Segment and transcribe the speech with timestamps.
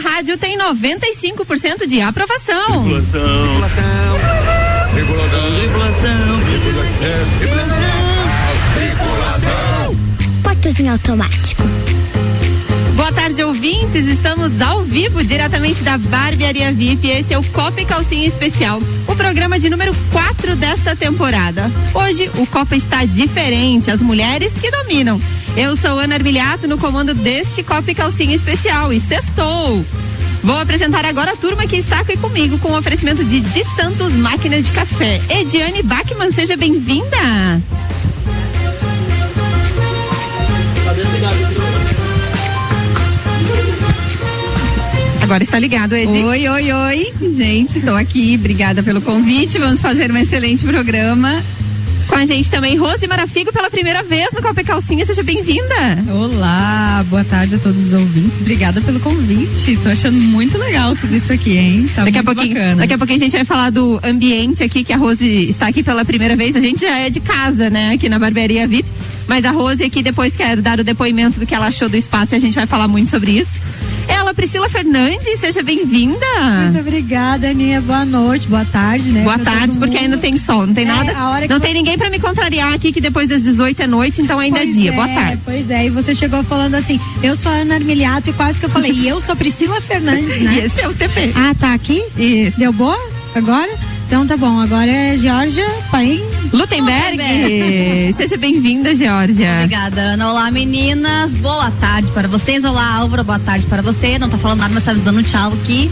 [0.04, 2.84] Rádio tem 95% de aprovação.
[2.84, 3.22] Tripulação.
[4.92, 6.40] Tripulação.
[8.74, 9.96] Tripulação.
[10.42, 11.62] Portas em automático.
[12.94, 14.06] Boa tarde, ouvintes.
[14.06, 17.08] Estamos ao vivo diretamente da Barbearia VIP.
[17.08, 21.70] Esse é o Copa e Calcinha Especial, o programa de número 4 desta temporada.
[21.92, 25.20] Hoje o Copa está diferente, as mulheres que dominam.
[25.56, 29.84] Eu sou Ana Armiliato no comando deste Copa e Calcinha Especial e sextou.
[30.44, 34.12] Vou apresentar agora a turma que está aqui comigo com o oferecimento de De Santos
[34.12, 35.20] Máquina de Café.
[35.28, 37.60] Ediane Bachmann, seja bem-vinda.
[45.24, 46.22] Agora está ligado, Edi.
[46.22, 47.14] Oi, oi, oi.
[47.34, 48.36] Gente, estou aqui.
[48.38, 49.58] Obrigada pelo convite.
[49.58, 51.42] Vamos fazer um excelente programa.
[52.06, 55.06] Com a gente também, Rose Marafigo, pela primeira vez no Copa Calcinha.
[55.06, 55.74] Seja bem-vinda.
[56.12, 58.42] Olá, boa tarde a todos os ouvintes.
[58.42, 59.78] Obrigada pelo convite.
[59.82, 61.86] Tô achando muito legal tudo isso aqui, hein?
[61.94, 62.76] Tá daqui muito a pouquinho, bacana.
[62.82, 65.82] Daqui a pouquinho a gente vai falar do ambiente aqui, que a Rose está aqui
[65.82, 66.54] pela primeira vez.
[66.54, 67.94] A gente já é de casa, né?
[67.94, 68.90] Aqui na Barbearia VIP.
[69.26, 72.34] Mas a Rose aqui depois quer dar o depoimento do que ela achou do espaço
[72.34, 73.64] e a gente vai falar muito sobre isso.
[74.08, 76.26] Ela, Priscila Fernandes, seja bem-vinda.
[76.64, 77.80] Muito obrigada, Aninha.
[77.80, 79.22] Boa noite, boa tarde, né?
[79.22, 81.12] Boa pra tarde, porque ainda tem sol, não tem É, nada.
[81.16, 83.86] a hora que não tem ninguém pra me contrariar aqui, que depois das 18 é
[83.86, 84.92] noite, então ainda Pois é dia.
[84.92, 85.40] Boa tarde.
[85.44, 88.66] Pois é, e você chegou falando assim, eu sou a Ana Armiliato e quase que
[88.66, 90.58] eu falei, e eu sou Priscila Fernandes, E né?
[90.66, 91.32] esse é o TP.
[91.34, 92.02] Ah, tá aqui?
[92.16, 92.58] Isso.
[92.58, 92.98] Deu boa?
[93.34, 93.68] Agora?
[94.06, 96.20] Então tá bom, agora é Georgia Paim.
[96.52, 98.14] Lutemberg, Lutemberg.
[98.16, 99.54] seja bem-vinda, Georgia.
[99.56, 100.30] Obrigada, Ana.
[100.30, 101.34] Olá, meninas.
[101.34, 102.64] Boa tarde para vocês.
[102.64, 103.24] Olá, Álvaro.
[103.24, 104.18] Boa tarde para você.
[104.18, 105.90] Não tá falando nada, mas tá dando tchau aqui.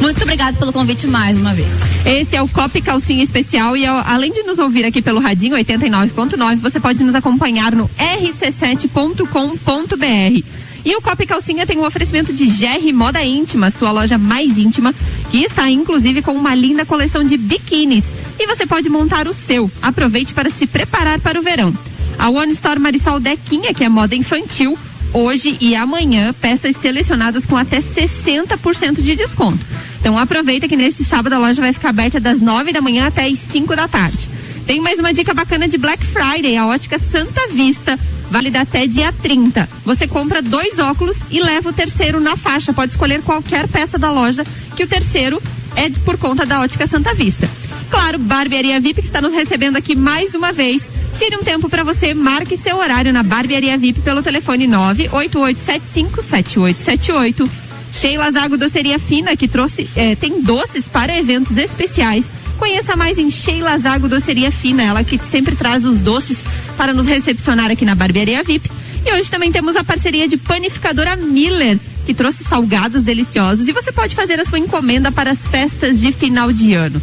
[0.00, 1.72] Muito obrigada pelo convite mais uma vez.
[2.04, 5.56] Esse é o Copa e Calcinha Especial e além de nos ouvir aqui pelo Radinho
[5.56, 10.57] 89.9, você pode nos acompanhar no rc7.com.br.
[10.88, 14.56] E o Copa e Calcinha tem um oferecimento de GR Moda Íntima, sua loja mais
[14.56, 14.94] íntima,
[15.30, 18.06] que está inclusive com uma linda coleção de biquínis.
[18.40, 19.70] E você pode montar o seu.
[19.82, 21.74] Aproveite para se preparar para o verão.
[22.18, 24.78] A One Store Marisol Dequinha, que é moda infantil,
[25.12, 29.62] hoje e amanhã, peças selecionadas com até 60% de desconto.
[30.00, 33.26] Então aproveita que neste sábado a loja vai ficar aberta das 9 da manhã até
[33.26, 34.37] as 5 da tarde.
[34.68, 37.98] Tem mais uma dica bacana de Black Friday, a ótica Santa Vista,
[38.30, 39.66] válida até dia 30.
[39.82, 42.70] Você compra dois óculos e leva o terceiro na faixa.
[42.70, 44.44] Pode escolher qualquer peça da loja,
[44.76, 45.42] que o terceiro
[45.74, 47.48] é por conta da ótica Santa Vista.
[47.88, 50.82] Claro, Barbearia VIP que está nos recebendo aqui mais uma vez.
[51.16, 57.48] Tire um tempo para você, marque seu horário na Barbearia VIP pelo telefone 988757878.
[57.90, 62.26] Sheila Zago Doceria Fina, que trouxe, eh, tem doces para eventos especiais.
[62.58, 66.36] Conheça mais em Sheila Zago Doceria Fina, ela que sempre traz os doces
[66.76, 68.70] para nos recepcionar aqui na Barbearia VIP.
[69.06, 73.68] E hoje também temos a parceria de panificadora Miller, que trouxe salgados deliciosos.
[73.68, 77.00] E você pode fazer a sua encomenda para as festas de final de ano.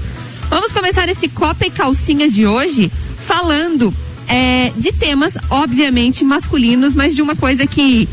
[0.50, 2.92] Vamos começar esse Copa e Calcinha de hoje
[3.26, 3.94] falando
[4.28, 8.10] é, de temas, obviamente, masculinos, mas de uma coisa que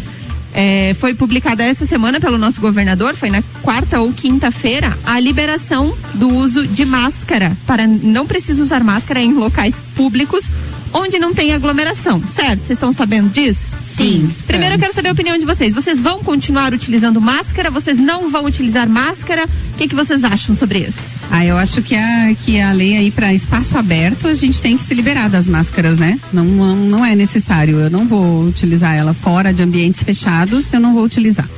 [0.52, 5.96] é, foi publicada essa semana pelo nosso governador, foi na quarta ou quinta-feira, a liberação
[6.14, 10.44] do uso de máscara para não precisa usar máscara em locais públicos
[10.92, 12.60] onde não tem aglomeração, certo?
[12.60, 13.76] Vocês estão sabendo disso?
[13.84, 14.34] Sim.
[14.46, 15.74] Primeiro eu quero saber a opinião de vocês.
[15.74, 17.70] Vocês vão continuar utilizando máscara?
[17.70, 19.44] Vocês não vão utilizar máscara?
[19.44, 21.26] O que, que vocês acham sobre isso?
[21.30, 24.76] Ah, eu acho que a, que a lei aí para espaço aberto, a gente tem
[24.76, 26.18] que se liberar das máscaras, né?
[26.32, 27.80] Não, não, não é necessário.
[27.80, 31.48] Eu não vou utilizar ela fora de ambientes fechados, eu não vou utilizar.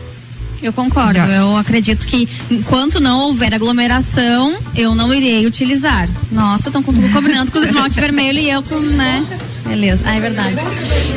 [0.65, 1.15] Eu concordo.
[1.19, 1.27] Já.
[1.29, 6.09] Eu acredito que enquanto não houver aglomeração, eu não irei utilizar.
[6.33, 9.27] Nossa, estão com tudo combinando com o esmalte vermelho e eu com, né?
[9.67, 10.57] Beleza, ah, é verdade.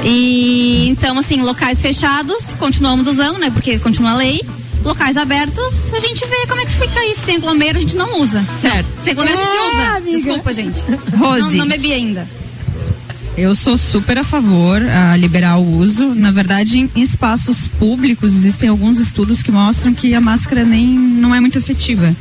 [0.04, 3.50] E então, assim, locais fechados, continuamos usando, né?
[3.50, 4.42] Porque continua a lei.
[4.84, 7.14] Locais abertos, a gente vê como é que fica aí.
[7.16, 8.46] Se tem aglomero, a gente não usa.
[8.62, 8.88] Certo.
[8.96, 9.98] Não, se aglomero, a gente É, usa.
[9.98, 10.18] amiga.
[10.18, 10.80] Desculpa, gente.
[11.18, 11.42] Rose.
[11.42, 12.28] Não, não bebi ainda.
[13.38, 16.16] Eu sou super a favor a liberar o uso.
[16.16, 21.36] Na verdade, em espaços públicos existem alguns estudos que mostram que a máscara nem não
[21.36, 22.16] é muito efetiva.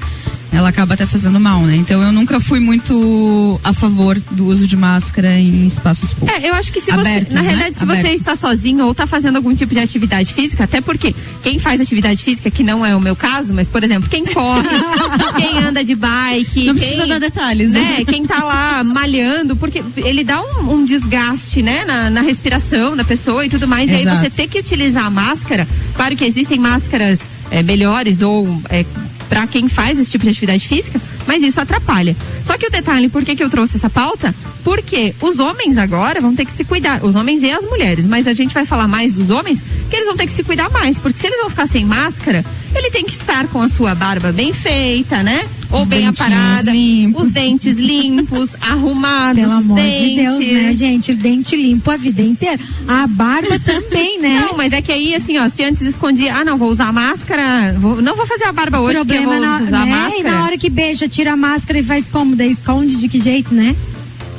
[0.53, 1.77] Ela acaba até fazendo mal, né?
[1.77, 6.43] Então eu nunca fui muito a favor do uso de máscara em espaços públicos.
[6.43, 7.49] É, eu acho que se Abertos, você, na né?
[7.49, 8.21] realidade, se você Abertos.
[8.21, 12.23] está sozinho ou está fazendo algum tipo de atividade física, até porque quem faz atividade
[12.23, 14.69] física, que não é o meu caso, mas, por exemplo, quem corre,
[15.37, 17.81] quem anda de bike, Não quem, precisa dar detalhes, né?
[17.99, 22.97] né, quem tá lá malhando, porque ele dá um, um desgaste, né, na, na respiração
[22.97, 24.21] da pessoa e tudo mais, e aí Exato.
[24.21, 27.21] você ter que utilizar a máscara, claro que existem máscaras
[27.51, 28.85] é, melhores ou é,
[29.29, 32.17] para quem faz esse tipo de atividade física, mas isso atrapalha.
[32.45, 34.35] Só que o detalhe, por que, que eu trouxe essa pauta?
[34.65, 38.27] Porque os homens agora vão ter que se cuidar, os homens e as mulheres, mas
[38.27, 40.99] a gente vai falar mais dos homens, que eles vão ter que se cuidar mais,
[40.99, 42.45] porque se eles vão ficar sem máscara,
[42.75, 45.47] ele tem que estar com a sua barba bem feita, né?
[45.71, 47.23] Ou Os bem aparada, limpos.
[47.27, 50.01] os dentes limpos, arrumados, Pelo os amor dentes.
[50.09, 51.15] de Deus, né, gente?
[51.15, 52.59] Dente limpo a vida inteira.
[52.87, 54.45] A barba também, né?
[54.47, 57.75] Não, mas é que aí, assim, ó, se antes escondia, ah, não, vou usar máscara,
[57.81, 59.91] vou- não vou fazer a barba hoje, porque eu problema vou na, usar né?
[59.93, 60.19] máscara.
[60.19, 62.37] E na hora que beija, tira a máscara e faz como?
[62.37, 63.75] Daí esconde de que jeito, né?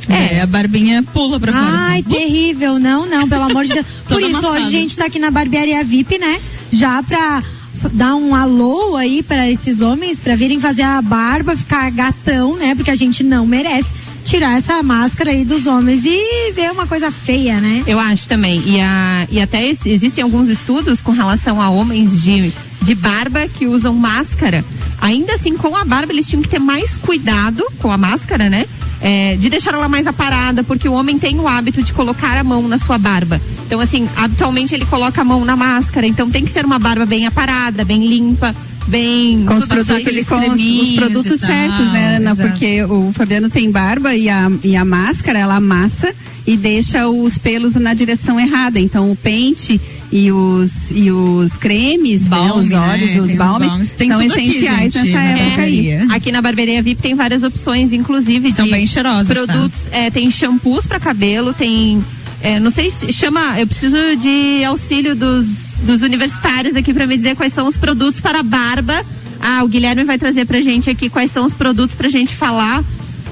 [0.09, 1.65] É, a barbinha pula pra fora.
[1.65, 2.09] Ai, assim.
[2.17, 2.79] terrível.
[2.79, 3.85] Não, não, pelo amor de Deus.
[4.07, 4.53] Por isso, amassada.
[4.53, 6.39] hoje a gente tá aqui na barbearia VIP, né?
[6.71, 7.43] Já pra
[7.93, 12.75] dar um alô aí pra esses homens, pra virem fazer a barba, ficar gatão, né?
[12.75, 13.93] Porque a gente não merece
[14.23, 17.83] tirar essa máscara aí dos homens e ver uma coisa feia, né?
[17.87, 18.61] Eu acho também.
[18.65, 22.51] E, a, e até existem alguns estudos com relação a homens de,
[22.81, 24.65] de barba que usam máscara.
[24.99, 28.65] Ainda assim, com a barba, eles tinham que ter mais cuidado com a máscara, né?
[28.99, 32.43] É, de deixar ela mais aparada, porque o homem tem o hábito de colocar a
[32.43, 33.39] mão na sua barba.
[33.65, 36.07] Então, assim, habitualmente ele coloca a mão na máscara.
[36.07, 38.55] Então tem que ser uma barba bem aparada, bem limpa,
[38.87, 39.45] bem.
[39.45, 42.31] com os produtos, com os, os produtos tal, certos, né, Ana?
[42.31, 42.49] exato.
[42.49, 46.13] Porque o Fabiano tem barba e a, e a máscara, ela amassa
[46.45, 48.79] e deixa os pelos na direção errada.
[48.79, 49.79] Então o pente
[50.11, 53.21] e os, e os cremes, Balme, né, os óleos, né?
[53.21, 55.47] os balmes, são aqui, essenciais gente, nessa na época aí.
[55.49, 56.07] barbearia.
[56.09, 59.33] Aqui na Barbearia VIP tem várias opções, inclusive São de bem cheirosos, tá?
[59.33, 59.81] produtos.
[59.91, 62.01] É, tem shampoos para cabelo, tem.
[62.41, 63.59] é, não sei se chama.
[63.59, 68.21] Eu preciso de auxílio dos, dos universitários aqui para me dizer quais são os produtos
[68.21, 69.05] para barba.
[69.39, 72.83] Ah, o Guilherme vai trazer pra gente aqui quais são os produtos pra gente falar.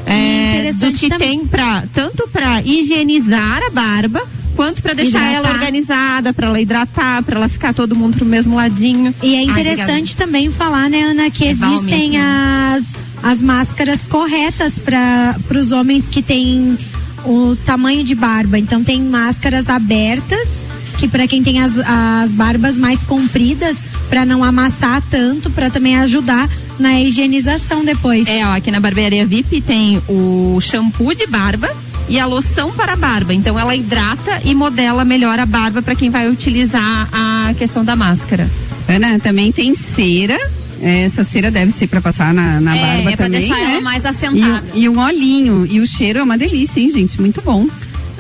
[0.06, 1.39] É, dos que também.
[1.39, 4.21] tem para tanto para higienizar a barba
[4.56, 5.53] quanto para deixar ela Hidratar.
[5.56, 9.13] organizada, para ela hidratar, para ela ficar todo mundo pro mesmo ladinho.
[9.21, 15.36] E é interessante também falar, né, Ana, que É existem as, as máscaras corretas para
[15.59, 16.77] os homens que têm
[17.25, 18.57] o tamanho de barba.
[18.59, 20.63] Então tem máscaras abertas
[20.95, 25.95] que para quem tem as, as barbas mais compridas para não amassar tanto, para também
[25.97, 26.50] ajudar
[26.80, 28.27] na higienização depois.
[28.27, 31.69] É, ó, aqui na barbearia VIP tem o shampoo de barba
[32.09, 33.33] e a loção para barba.
[33.33, 37.95] Então ela hidrata e modela melhor a barba para quem vai utilizar a questão da
[37.95, 38.50] máscara.
[38.88, 40.38] Ana, também tem cera.
[40.81, 43.56] É, Essa cera deve ser para passar na, na É, barba é pra também, deixar
[43.56, 43.71] né?
[43.74, 44.65] ela mais E, assentada.
[44.74, 45.65] o- e um olhinho.
[45.69, 47.19] E o cheiro é uma delícia, hein, gente?
[47.19, 47.65] Muito bom.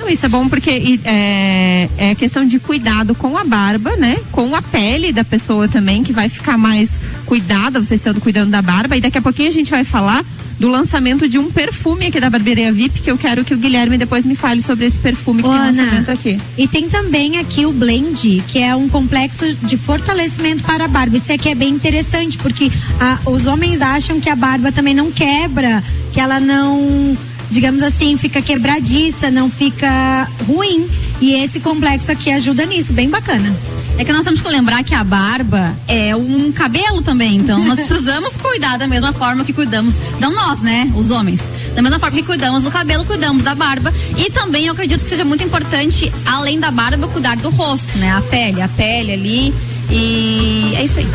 [0.05, 4.17] Não, isso é bom porque é, é questão de cuidado com a barba, né?
[4.31, 8.61] Com a pele da pessoa também, que vai ficar mais cuidada, vocês estando cuidando da
[8.61, 8.95] barba.
[8.95, 10.23] E daqui a pouquinho a gente vai falar
[10.59, 13.97] do lançamento de um perfume aqui da Barbearia VIP, que eu quero que o Guilherme
[13.97, 16.39] depois me fale sobre esse perfume que Ô, tem Ana, lançamento aqui.
[16.57, 21.17] E tem também aqui o blend, que é um complexo de fortalecimento para a barba.
[21.17, 22.71] Isso aqui é bem interessante, porque
[23.01, 25.83] a- os homens acham que a barba também não quebra,
[26.13, 27.17] que ela não,
[27.49, 30.89] digamos assim, fica quebradiça, não fica ruim.
[31.21, 33.55] E esse complexo aqui ajuda nisso, bem bacana.
[33.97, 37.37] É que nós temos que lembrar que a barba é um cabelo também.
[37.37, 39.95] Então nós precisamos cuidar da mesma forma que cuidamos.
[40.19, 40.91] Não nós, né?
[40.95, 41.41] Os homens.
[41.73, 43.93] Da mesma forma que cuidamos do cabelo, cuidamos da barba.
[44.17, 48.11] E também eu acredito que seja muito importante, além da barba, cuidar do rosto, né?
[48.11, 49.53] A pele, a pele ali.
[49.89, 51.07] E é isso aí.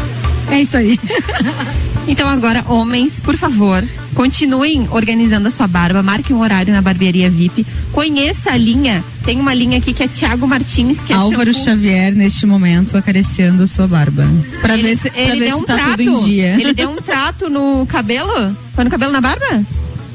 [0.51, 0.99] É isso aí.
[2.09, 7.31] Então agora, homens, por favor, continuem organizando a sua barba, marquem um horário na barbearia
[7.31, 11.53] VIP, conheça a linha, tem uma linha aqui que é Thiago Martins, que é Álvaro
[11.53, 11.65] shampoo.
[11.65, 14.27] Xavier, neste momento, acariciando a sua barba.
[14.61, 16.55] Pra ele, ver se, pra ele ver deu se um tá trato, tudo em dia.
[16.61, 19.65] ele deu um trato no cabelo, foi no cabelo na barba?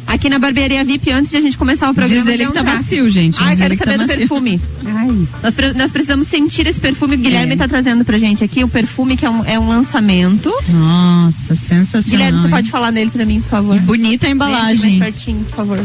[0.07, 2.23] Aqui na barbearia VIP antes de a gente começar o programa.
[2.23, 2.77] Diz ele que um tá traço.
[2.83, 3.37] macio, gente.
[3.41, 4.17] Ai, Diz quero que saber tá do macio.
[4.17, 4.61] perfume.
[4.85, 7.15] Ai, Nós, pre- nós precisamos sentir esse perfume.
[7.15, 7.57] O Guilherme É.
[7.57, 10.51] tá trazendo pra gente aqui o perfume que é um, é um lançamento.
[10.69, 12.17] Nossa, sensacional.
[12.19, 12.51] Guilherme, você hein?
[12.51, 13.75] pode falar nele pra mim, por favor?
[13.75, 14.99] E bonita a embalagem.
[14.99, 15.79] Mais pertinho, por favor.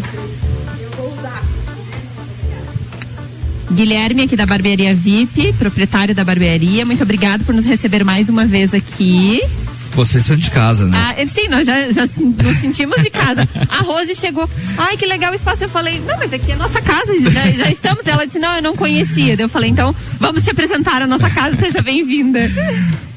[3.72, 6.84] Guilherme, aqui da Barbearia VIP, proprietário da barbearia.
[6.84, 9.40] Muito obrigado por nos receber mais uma vez aqui.
[9.92, 10.96] Vocês são de casa, né?
[10.96, 13.46] Ah, sim, nós já, já nos sentimos de casa.
[13.68, 15.64] A Rose chegou, ai que legal o espaço.
[15.64, 18.06] Eu falei, não, mas aqui é nossa casa, já, já estamos.
[18.06, 19.34] Ela disse, não, eu não conhecia.
[19.38, 22.40] Eu falei, então vamos te apresentar a nossa casa, seja bem-vinda.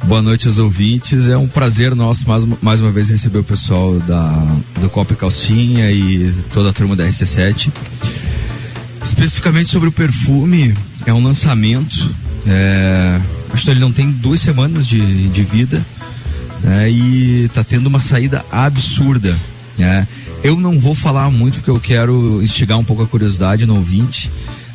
[0.06, 1.30] Boa noite aos ouvintes.
[1.30, 4.30] É um prazer nosso mais, uma- mais uma vez receber o pessoal da,
[4.82, 7.72] do Copa e Calcinha e toda a turma da RC7.
[9.03, 10.74] Especificamente sobre o perfume,
[11.06, 12.13] é um lançamento.
[12.48, 13.20] É,
[13.53, 15.86] acho que ele não tem duas semanas de, de vida
[16.63, 19.36] né, e tá tendo uma saída absurda.
[19.77, 20.08] né.
[20.43, 24.29] Eu não vou falar muito porque eu quero instigar um pouco a curiosidade no ouvinte.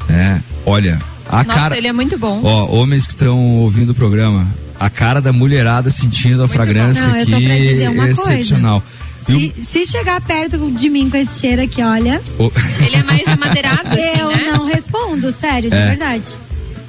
[0.09, 0.43] né.
[0.65, 1.77] Olha, a Nossa, cara.
[1.77, 2.41] ele é muito bom.
[2.43, 4.47] Ó, homens que estão ouvindo o programa,
[4.81, 7.07] a cara da mulherada sentindo a fragrância.
[7.07, 8.11] Não, eu tô aqui é coisa.
[8.33, 8.83] excepcional.
[8.83, 13.03] O- Se, se chegar perto de mim com esse cheiro aqui, olha, o- Ele é
[13.03, 14.53] mais amadeirado, assim, eu né?
[14.53, 15.89] não respondo, sério, de É.
[15.89, 16.29] verdade.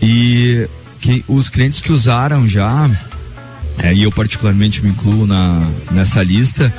[0.02, 0.68] e
[1.02, 2.90] que os clientes que usaram já,
[3.82, 6.74] é, e eu particularmente me incluo na, nessa lista,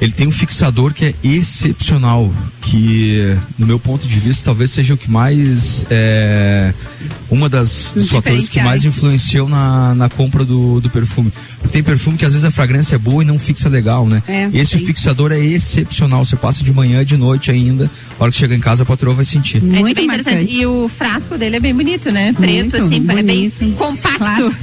[0.00, 4.94] ele tem um fixador que é excepcional, que no meu ponto de vista talvez seja
[4.94, 6.72] o que mais é,
[7.30, 11.32] uma das dos fatores que mais influenciou na, na compra do, do perfume.
[11.58, 14.22] Porque tem perfume que às vezes a fragrância é boa e não fixa legal, né?
[14.26, 14.86] É, Esse tem.
[14.86, 16.24] fixador é excepcional.
[16.24, 19.14] Você passa de manhã, de noite ainda, a hora que chega em casa a patroa
[19.14, 19.58] vai sentir.
[19.58, 20.34] É muito bem interessante.
[20.36, 20.56] marcante.
[20.56, 22.32] E o frasco dele é bem bonito, né?
[22.32, 23.16] Preto, Muito assim, é bem
[23.50, 23.72] bonito.
[23.76, 24.18] compacto.
[24.18, 24.56] Classe.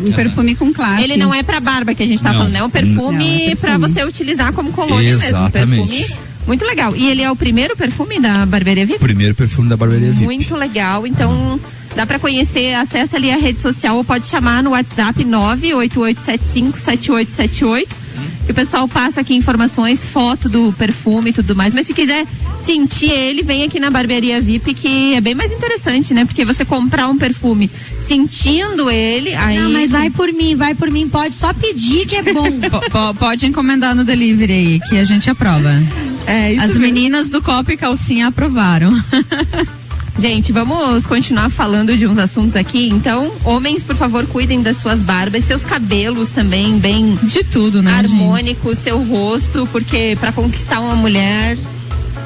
[0.04, 1.02] Um perfume com classe.
[1.02, 2.38] Ele não é pra barba que a gente tá Não.
[2.40, 3.56] falando, é um perfume, Não, é perfume.
[3.56, 5.24] pra você utilizar como colônia mesmo.
[5.24, 5.88] Um Exatamente.
[5.88, 6.96] perfume muito legal.
[6.96, 8.98] E ele é o primeiro perfume da Barbearia VIP?
[8.98, 10.24] Primeiro perfume da barbearia VIP.
[10.24, 11.06] Muito legal.
[11.06, 11.60] Então,
[11.94, 17.86] dá pra conhecer, acessa ali a rede social ou pode chamar no WhatsApp 988757878.
[18.46, 21.72] Que o pessoal passa aqui informações, foto do perfume e tudo mais.
[21.72, 22.26] Mas se quiser
[22.64, 26.24] sentir ele, vem aqui na Barbearia VIP, que é bem mais interessante, né?
[26.24, 27.70] Porque você comprar um perfume
[28.08, 29.56] sentindo ele, aí.
[29.58, 32.50] Não, mas vai por mim, vai por mim, pode só pedir que é bom.
[32.68, 35.70] Po- po- pode encomendar no delivery aí, que a gente aprova.
[36.26, 36.82] É, isso As mesmo.
[36.82, 38.92] meninas do Copa e Calcinha aprovaram.
[40.18, 42.88] Gente, vamos continuar falando de uns assuntos aqui.
[42.88, 48.02] Então, homens, por favor, cuidem das suas barbas, seus cabelos também, bem De tudo, né,
[48.02, 48.12] gente?
[48.12, 51.56] harmônico, seu rosto, porque pra conquistar uma mulher,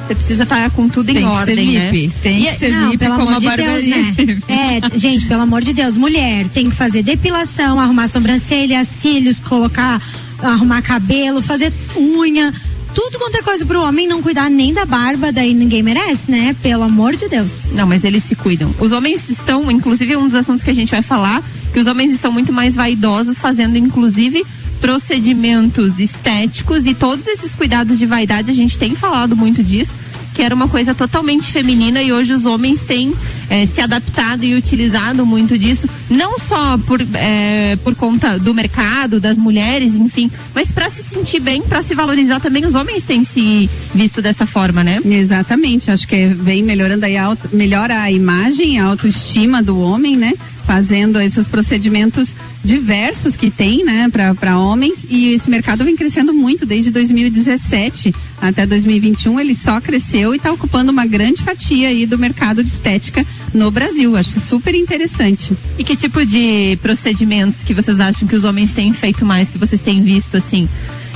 [0.05, 1.91] você precisa estar com tudo Tem em ordem, ser né?
[1.91, 2.13] VIP.
[2.21, 4.15] Tem E- que ser Não, VIP pelo como amor a de Deus, né?
[4.93, 10.01] É, gente, pelo amor de Deus, mulher tem que fazer depilação, arrumar sobrancelha, cílios, colocar,
[10.43, 12.53] arrumar cabelo, fazer unha,
[12.95, 16.55] tudo quanto é coisa pro homem não cuidar nem da barba, daí ninguém merece, né?
[16.63, 17.73] Pelo amor de Deus.
[17.73, 18.73] Não, mas eles se cuidam.
[18.79, 22.13] Os homens estão, inclusive, um dos assuntos que a gente vai falar, que os homens
[22.13, 24.45] estão muito mais vaidosos, fazendo, inclusive,
[24.79, 29.95] procedimentos estéticos e todos esses cuidados de vaidade, a gente tem falado muito disso,
[30.33, 33.13] que era uma coisa totalmente feminina e hoje os homens têm
[33.49, 39.19] eh, se adaptado e utilizado muito disso, não só por, eh, por conta do mercado,
[39.19, 43.23] das mulheres, enfim, mas para se sentir bem, para se valorizar também, os homens têm
[43.23, 44.99] se visto dessa forma, né?
[45.05, 50.15] Exatamente, acho que vem melhorando aí, a auto, melhora a imagem, a autoestima do homem,
[50.17, 50.33] né?
[50.65, 52.33] Fazendo esses procedimentos
[52.65, 55.05] diversos que tem, né, para homens.
[55.07, 59.39] E esse mercado vem crescendo muito desde 2017 até 2021.
[59.39, 63.25] Ele só cresceu e está ocupando uma grande fatia aí do mercado de estética
[63.55, 64.15] no Brasil.
[64.15, 65.53] Acho super interessante.
[65.77, 69.57] E que tipo de procedimentos que vocês acham que os homens têm feito mais, que
[69.57, 70.69] vocês têm visto assim?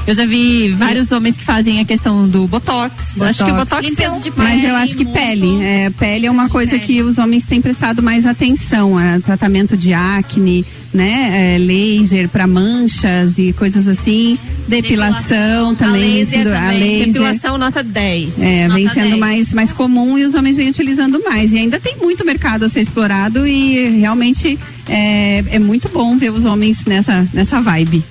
[0.07, 2.95] Eu já vi vários homens que fazem a questão do botox.
[3.21, 5.19] Acho que o botox Limpeza é um- de Mas eu pele, acho que muito.
[5.19, 6.83] pele, é, pele é uma coisa pele.
[6.83, 12.47] que os homens têm prestado mais atenção, é, tratamento de acne, né, é, laser para
[12.47, 14.35] manchas e coisas assim,
[14.67, 18.39] depilação, Depilação, também, a vem laser sendo- a também, laser, depilação nota 10.
[18.41, 19.19] é, vem nota sendo 10.
[19.19, 22.69] mais mais comum e os homens vêm utilizando mais e ainda tem muito mercado a
[22.69, 28.03] ser explorado e realmente é, é muito bom ver os homens nessa nessa vibe.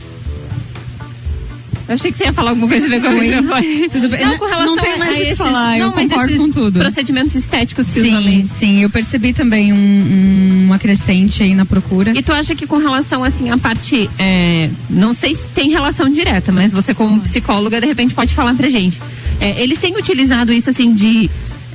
[1.88, 3.88] Eu achei que você ia falar alguma coisa a ver com.
[3.90, 4.26] Tudo bem.
[4.26, 6.36] Não, com relação não tem a- mais o que esses- falar, eu não, mas concordo
[6.36, 6.80] com tudo.
[6.80, 12.12] Procedimentos estéticos que Sim, sim, eu percebi também um, um- uma crescente aí na procura.
[12.14, 16.10] E tu acha que com relação assim a parte, é, não sei se tem relação
[16.10, 19.00] direta, mas você como psicóloga de repente pode falar pra gente.
[19.40, 21.30] É, eles têm utilizado isso assim de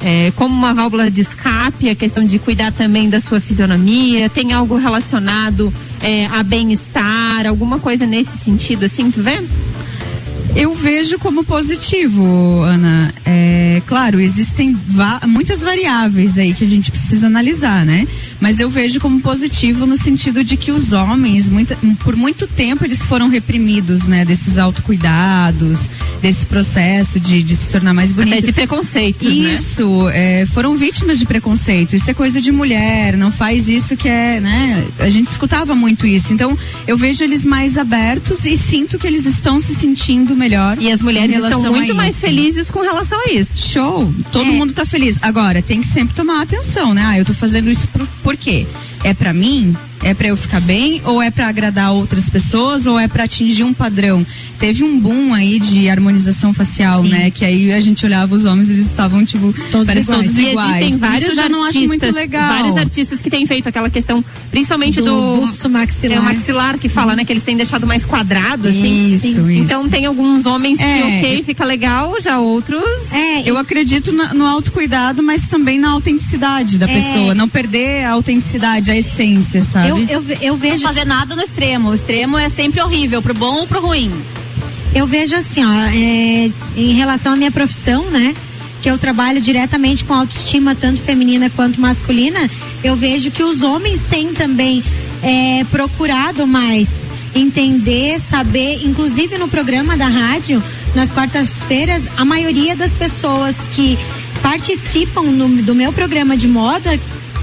[0.06, 4.52] é, como uma válvula de escape, a questão de cuidar também da sua fisionomia, tem
[4.52, 9.42] algo relacionado é, a bem-estar, alguma coisa nesse sentido assim, tu vê?
[10.56, 13.12] Eu vejo como positivo, Ana.
[13.26, 18.08] É, claro, existem va muitas variáveis aí que a gente precisa analisar, né?
[18.44, 22.84] Mas eu vejo como positivo no sentido de que os homens, muita, por muito tempo,
[22.84, 24.26] eles foram reprimidos, né?
[24.26, 25.88] Desses autocuidados,
[26.22, 28.38] desse processo de, de se tornar mais bonito.
[28.38, 30.42] Esse preconceito, Isso, né?
[30.42, 31.96] é, foram vítimas de preconceito.
[31.96, 34.86] Isso é coisa de mulher, não faz isso que é, né?
[35.00, 36.34] A gente escutava muito isso.
[36.34, 40.78] Então, eu vejo eles mais abertos e sinto que eles estão se sentindo melhor.
[40.82, 42.22] E as mulheres estão muito mais isso.
[42.26, 43.70] felizes com relação a isso.
[43.70, 44.14] Show!
[44.34, 44.52] Todo É.
[44.52, 45.18] mundo tá feliz.
[45.22, 47.04] Agora, tem que sempre tomar atenção, né?
[47.06, 48.66] Ah, eu tô fazendo isso por, por quê?
[49.04, 49.76] É pra mim?
[50.04, 51.02] É pra eu ficar bem?
[51.06, 52.86] Ou é pra agradar outras pessoas?
[52.86, 54.26] Ou é pra atingir um padrão?
[54.60, 57.10] Teve um boom aí de harmonização facial, Sim.
[57.10, 57.32] né?
[57.32, 60.06] Que aí a gente olhava os homens, eles estavam, tipo, Todos iguais.
[60.06, 60.76] todos E iguais.
[60.78, 62.48] existem vários Isso eu já não acho muito artistas- legal.
[62.54, 65.06] Vários artistas que têm feito aquela questão, principalmente Do
[65.52, 66.18] do, maxilar.
[66.18, 67.24] É o maxilar que fala, né?
[67.26, 69.08] Que eles têm deixado mais quadrado, assim.
[69.16, 69.50] Isso, isso.
[69.52, 71.18] Então tem alguns homens que, É.
[71.20, 72.84] ok, fica legal, já outros.
[73.12, 76.94] É, Eu acredito na- no autocuidado, mas também na autenticidade da É.
[77.02, 77.36] pessoa.
[77.36, 79.93] Não perder a autenticidade, a essência, sabe?
[79.98, 81.90] Eu, eu, eu Não vejo fazer nada no extremo.
[81.90, 84.12] O extremo é sempre horrível, pro bom ou pro ruim.
[84.94, 88.34] Eu vejo assim, ó, é, em relação à minha profissão, né?
[88.82, 92.50] Que eu trabalho diretamente com autoestima, tanto feminina quanto masculina,
[92.84, 94.84] eu vejo que os homens têm também
[95.24, 100.62] é, procurado mais entender, saber, inclusive no programa da rádio,
[100.94, 103.98] nas quartas-feiras, a maioria das pessoas que
[104.44, 107.00] participam no- do meu programa de moda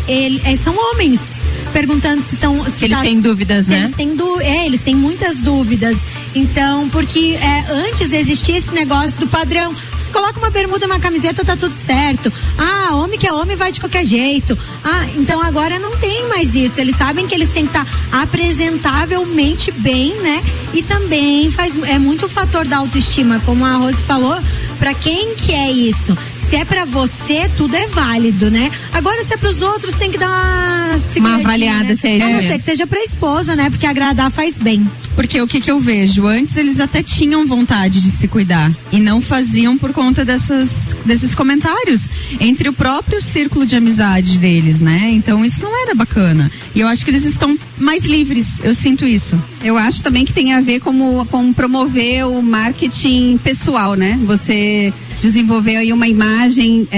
[0.06, 1.40] ele- é, são homens.
[1.72, 2.64] Perguntando se estão.
[2.68, 3.78] Se Eles tá- têm dúvidas, né?
[3.84, 5.96] Eles têm dú- é, eles têm muitas dúvidas.
[6.34, 9.74] Então, porque é, antes existia esse negócio do padrão.
[10.12, 12.32] Coloca uma bermuda, uma camiseta, tá tudo certo.
[12.58, 14.58] Ah, homem que é homem vai de qualquer jeito.
[14.82, 16.80] Ah, então agora não tem mais isso.
[16.80, 20.42] Eles sabem que eles têm que estar apresentavelmente bem, né?
[20.74, 24.36] E também faz é muito o fator da autoestima, como a Rose falou.
[24.80, 26.16] Pra quem que é isso?
[26.50, 28.72] Se é pra você, tudo é válido, né?
[28.92, 31.96] Agora, se é pros outros, tem que dar uma, seguradinha, avaliada né?
[32.02, 33.70] é isso A não ser que seja pra esposa, né?
[33.70, 34.84] Porque agradar faz bem.
[35.14, 36.26] Porque o que, que eu vejo?
[36.26, 41.36] Antes eles até tinham vontade de se cuidar e não faziam por conta dessas, desses
[41.36, 42.08] comentários
[42.40, 45.08] entre o próprio círculo de amizade deles, né?
[45.12, 46.50] Então isso não era bacana.
[46.74, 49.40] E eu acho que eles estão mais livres, eu sinto isso.
[49.62, 54.18] Eu acho também que tem a ver com, com promover o marketing pessoal, né?
[54.24, 56.88] Você desenvolver aí uma imagem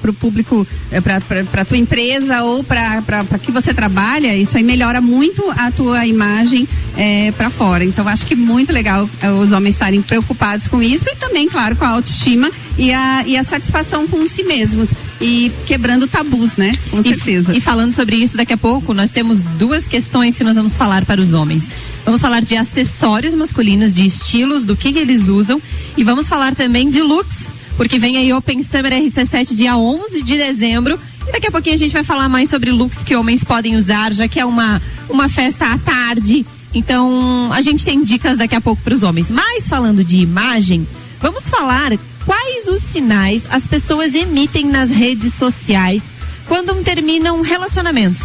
[0.00, 3.02] para o público, é, para tua empresa ou para
[3.42, 7.84] que você trabalha, isso aí melhora muito a tua imagem é, para fora.
[7.84, 11.76] Então acho que muito legal é, os homens estarem preocupados com isso e também, claro,
[11.76, 14.88] com a autoestima e a, e a satisfação com si mesmos
[15.20, 16.76] e quebrando tabus, né?
[16.90, 17.52] Com certeza.
[17.52, 20.74] E, e falando sobre isso daqui a pouco, nós temos duas questões que nós vamos
[20.76, 21.64] falar para os homens.
[22.04, 25.60] Vamos falar de acessórios masculinos, de estilos, do que, que eles usam
[25.96, 27.49] e vamos falar também de looks,
[27.80, 31.00] porque vem aí Open Summer RC7 dia 11 de dezembro.
[31.26, 34.12] E daqui a pouquinho a gente vai falar mais sobre looks que homens podem usar,
[34.12, 36.44] já que é uma, uma festa à tarde.
[36.74, 39.30] Então, a gente tem dicas daqui a pouco para os homens.
[39.30, 40.86] Mas falando de imagem,
[41.22, 41.92] vamos falar
[42.26, 46.02] quais os sinais as pessoas emitem nas redes sociais
[46.46, 48.20] quando terminam relacionamentos.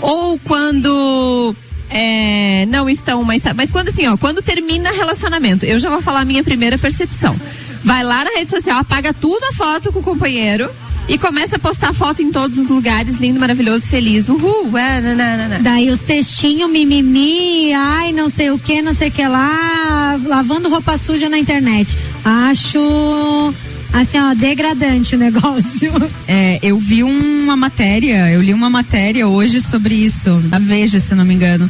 [0.00, 1.54] Ou quando
[1.90, 3.42] é, não estão mais.
[3.54, 7.36] Mas quando assim, ó, quando termina relacionamento, eu já vou falar a minha primeira percepção.
[7.84, 10.70] Vai lá na rede social, apaga tudo a foto com o companheiro
[11.10, 14.28] e começa a postar foto em todos os lugares, lindo, maravilhoso, feliz.
[14.28, 15.58] Uhul, é, nananana.
[15.60, 20.68] Daí os textinhos, mimimi, ai, não sei o que, não sei o que lá, lavando
[20.68, 21.98] roupa suja na internet.
[22.24, 23.52] Acho,
[23.92, 25.92] assim, ó, degradante o negócio.
[26.32, 31.12] É, eu vi uma matéria, eu li uma matéria hoje sobre isso, da Veja, se
[31.12, 31.68] não me engano,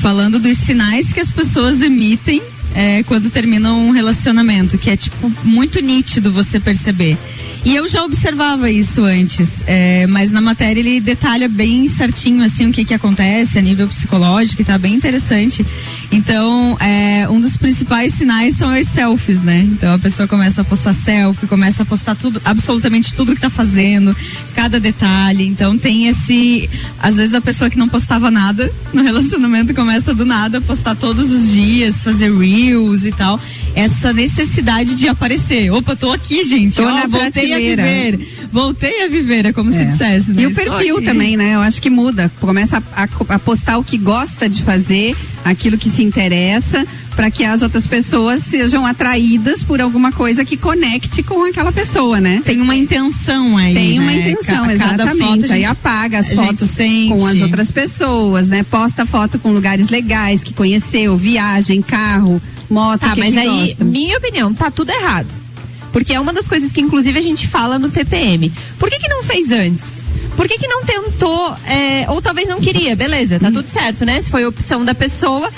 [0.00, 2.40] falando dos sinais que as pessoas emitem
[2.74, 7.16] é, quando terminam um relacionamento, que é tipo muito nítido você perceber.
[7.64, 12.68] E eu já observava isso antes, é, mas na matéria ele detalha bem certinho assim
[12.68, 15.66] o que que acontece a nível psicológico e tá bem interessante.
[16.10, 19.60] Então, é, um dos principais sinais são as selfies, né?
[19.60, 23.50] Então a pessoa começa a postar selfie, começa a postar tudo, absolutamente tudo que tá
[23.50, 24.16] fazendo,
[24.54, 25.46] cada detalhe.
[25.46, 26.68] Então tem esse,
[26.98, 30.94] às vezes a pessoa que não postava nada no relacionamento começa do nada a postar
[30.96, 33.38] todos os dias, fazer reels e tal.
[33.74, 35.70] Essa necessidade de aparecer.
[35.70, 36.76] Opa, tô aqui, gente.
[36.76, 38.48] Tô na voltei a viver.
[38.50, 39.84] Voltei a viver, é como se É.
[39.84, 40.42] dissesse, né?
[40.42, 41.04] E o Estou perfil aqui.
[41.04, 41.54] também, né?
[41.54, 42.32] Eu acho que muda.
[42.40, 45.14] Começa a, a- a postar o que gosta de fazer,
[45.48, 50.56] aquilo que se interessa, para que as outras pessoas sejam atraídas por alguma coisa que
[50.56, 52.42] conecte com aquela pessoa, né?
[52.44, 53.74] Tem uma intenção aí.
[53.74, 54.30] Tem uma né?
[54.30, 55.50] intenção, Ca- exatamente.
[55.50, 56.70] a Aí gente- apaga as fotos
[57.08, 58.62] com as outras pessoas, né?
[58.62, 63.66] Posta foto com lugares legais que conheceu, viagem, carro, moto, Tá, que mas que aí,
[63.68, 63.84] gosta.
[63.84, 65.26] minha opinião, tá tudo errado.
[65.92, 68.52] Porque é uma das coisas que, inclusive, a gente fala no TPM.
[68.78, 69.97] Por que, que não fez antes?
[70.38, 74.22] Por que, que não tentou, é, ou talvez não queria, beleza, tá tudo certo, né?
[74.22, 75.50] Se foi a opção da pessoa.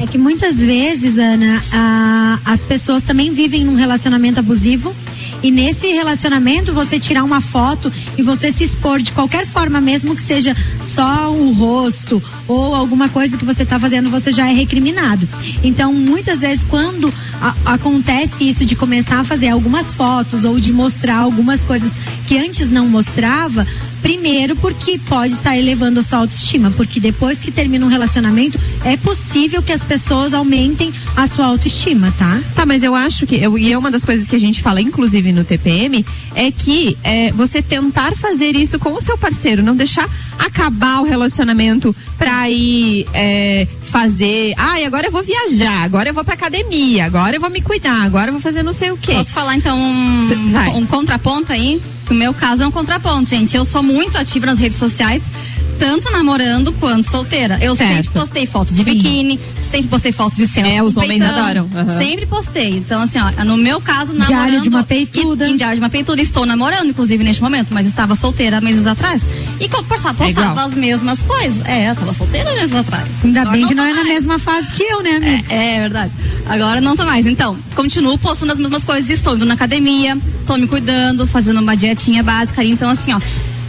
[0.00, 4.94] É que muitas vezes, Ana, a- as pessoas também vivem num relacionamento abusivo.
[5.42, 10.14] E nesse relacionamento, você tirar uma foto e você se expor de qualquer forma, mesmo
[10.14, 14.52] que seja só o rosto ou alguma coisa que você está fazendo, você já é
[14.52, 15.28] recriminado.
[15.62, 20.72] Então, muitas vezes, quando a- acontece isso de começar a fazer algumas fotos ou de
[20.72, 21.92] mostrar algumas coisas
[22.26, 23.66] que antes não mostrava,
[24.08, 28.96] primeiro porque pode estar elevando a sua autoestima, porque depois que termina um relacionamento, é
[28.96, 32.40] possível que as pessoas aumentem a sua autoestima, tá?
[32.54, 34.80] Tá, mas eu acho que, eu, e é uma das coisas que a gente fala,
[34.80, 39.76] inclusive no TPM, é que é, você tentar fazer isso com o seu parceiro, não
[39.76, 44.54] deixar acabar o relacionamento pra ir é, fazer.
[44.56, 48.04] Ai, agora eu vou viajar, agora eu vou pra academia, agora eu vou me cuidar,
[48.04, 49.12] agora eu vou fazer não sei o quê.
[49.12, 51.78] Posso falar então um, um contraponto aí?
[52.10, 53.56] O meu caso é um contraponto, gente.
[53.56, 55.30] Eu sou muito ativa nas redes sociais,
[55.78, 57.58] tanto namorando quanto solteira.
[57.60, 57.94] Eu Certo.
[57.94, 58.94] sempre postei foto de Sim.
[58.94, 60.64] biquíni, sempre postei foto de céu.
[60.66, 61.68] É, os homens adoram.
[61.74, 61.98] Aham.
[61.98, 62.70] Sempre postei.
[62.76, 64.26] Então, assim, ó, no meu caso, namorando.
[64.28, 65.46] Diário de uma peituda.
[65.46, 66.20] E, em diário de uma peituda.
[66.20, 69.26] Estou namorando, inclusive, neste momento, mas estava solteira meses atrás.
[69.60, 71.64] E co- postava, É postava as mesmas coisas.
[71.66, 73.06] É, eu tava solteira meses atrás.
[73.24, 75.44] Ainda Agora bem que não tô é na mesma fase que eu, né, amiga?
[75.54, 76.12] É, é verdade.
[76.48, 77.26] Agora não tô mais.
[77.26, 79.10] Então, continuo postando as mesmas coisas.
[79.10, 82.64] Estou indo na academia, tô me cuidando, fazendo uma dietinha básica.
[82.64, 83.20] Então, assim, ó.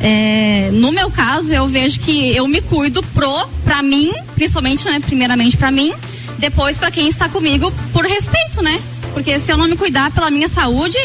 [0.02, 5.00] É, no meu caso, eu vejo que eu me cuido pro, pra mim, principalmente, né?
[5.00, 5.92] Primeiramente pra mim,
[6.38, 8.80] depois pra quem está comigo, por respeito, né?
[9.14, 10.98] Porque se eu não me cuidar pela minha saúde,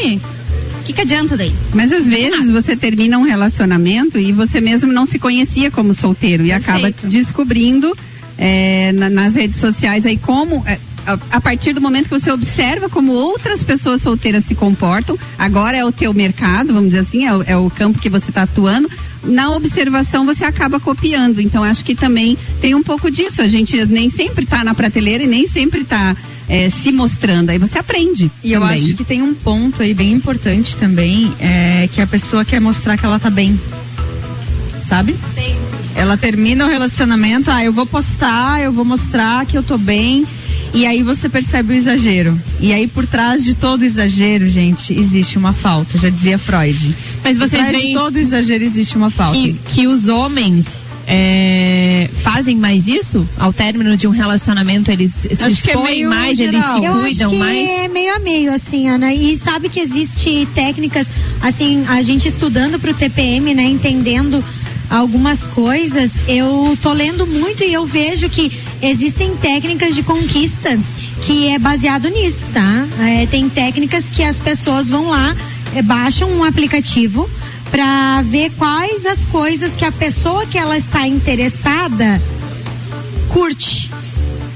[0.81, 1.53] o que, que adianta daí?
[1.73, 6.45] Mas às vezes você termina um relacionamento e você mesmo não se conhecia como solteiro
[6.45, 7.09] e acaba Perfeito.
[7.09, 7.97] descobrindo
[8.37, 10.79] é, na- nas redes sociais aí como é,
[11.31, 15.85] a, partir do momento que você observa como outras pessoas solteiras se comportam, agora é
[15.85, 18.91] o teu mercado, vamos dizer assim, é o, é o campo que você está atuando.
[19.23, 21.41] Na observação você acaba copiando.
[21.41, 23.41] Então acho que também tem um pouco disso.
[23.41, 26.15] A gente nem sempre está na prateleira e nem sempre está
[26.83, 27.51] se mostrando.
[27.51, 28.31] Aí você aprende.
[28.43, 28.77] E eu também.
[28.77, 32.99] acho que tem um ponto aí bem importante também, é que a pessoa quer mostrar
[32.99, 33.59] que ela tá bem.
[34.81, 35.17] Sabe?
[35.97, 40.27] Ela termina o relacionamento, ah, eu vou postar, eu vou mostrar que eu tô bem.
[40.75, 42.37] E aí você percebe o exagero.
[42.61, 46.95] E aí por trás de todo exagero, gente, existe uma falta, já dizia Freud.
[47.23, 49.33] Mas Por vocês trás de veem todo exagero existe uma falta.
[49.37, 50.67] que, que os homens
[51.07, 53.27] é, fazem mais isso?
[53.39, 56.79] Ao término de um relacionamento, eles se Acho é expõem meio mais, eles geral.
[56.81, 57.69] se Eu cuidam acho que mais?
[57.69, 59.15] é meio a meio, assim, Ana.
[59.15, 61.07] E sabe que existe técnicas,
[61.41, 64.43] assim, a gente estudando pro TPM, né, entendendo
[64.91, 68.53] algumas coisas, eu tô lendo muito e eu vejo que
[68.91, 70.79] existem técnicas de conquista
[71.23, 72.87] que é baseado nisso, tá?
[73.01, 75.35] É, tem técnicas que as pessoas vão lá,
[75.75, 77.29] é, baixam um aplicativo
[77.71, 82.21] para ver quais as coisas que a pessoa que ela está interessada
[83.29, 83.91] curte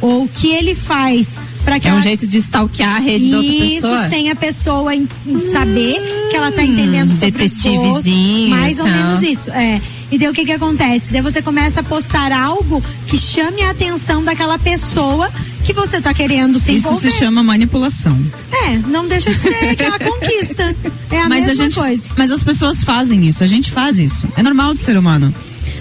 [0.00, 3.30] ou o que ele faz para que É um ela jeito de stalkear a rede
[3.30, 4.08] da outra isso, pessoa?
[4.08, 8.12] sem a pessoa em- em saber que ela tá entendendo sobre os gostos,
[8.48, 8.94] Mais ou tal.
[8.94, 9.80] menos isso, é.
[10.10, 11.12] E daí o que que acontece?
[11.12, 15.30] Daí você começa a postar algo que chame a atenção daquela pessoa
[15.64, 17.10] que você tá querendo se Isso envolver.
[17.10, 18.18] se chama manipulação.
[18.50, 20.74] É, não deixa de ser aquela conquista.
[21.10, 22.04] É a mas mesma a gente, coisa.
[22.16, 24.26] mas as pessoas fazem isso, a gente faz isso.
[24.36, 25.34] É normal do ser humano.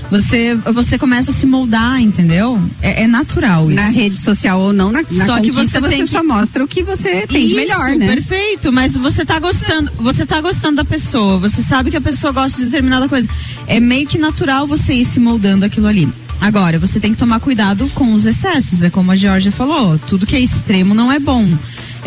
[0.09, 2.57] Você, você começa a se moldar, entendeu?
[2.81, 3.75] É, é natural isso.
[3.75, 6.81] na rede social ou não, na, na Só que você que- só mostra o que
[6.81, 8.07] você tem de Isso, melhor, né?
[8.07, 12.31] Perfeito, mas você tá gostando, você tá gostando da pessoa, você sabe que a pessoa
[12.31, 13.27] gosta de determinada coisa.
[13.67, 16.07] É meio que natural você ir se moldando aquilo ali.
[16.39, 20.25] Agora, você tem que tomar cuidado com os excessos, é como a Georgia falou, tudo
[20.25, 21.49] que é extremo não é bom.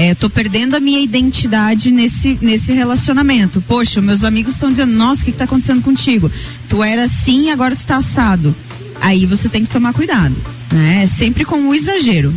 [0.01, 3.61] É, tô perdendo a minha identidade nesse, nesse relacionamento.
[3.69, 6.31] Poxa, meus amigos estão dizendo, nossa, o que, que tá acontecendo contigo?
[6.71, 8.55] Tu era assim, agora tu tá assado.
[8.99, 10.35] Aí você tem que tomar cuidado,
[10.73, 11.03] né?
[11.03, 12.33] É sempre com o exagero.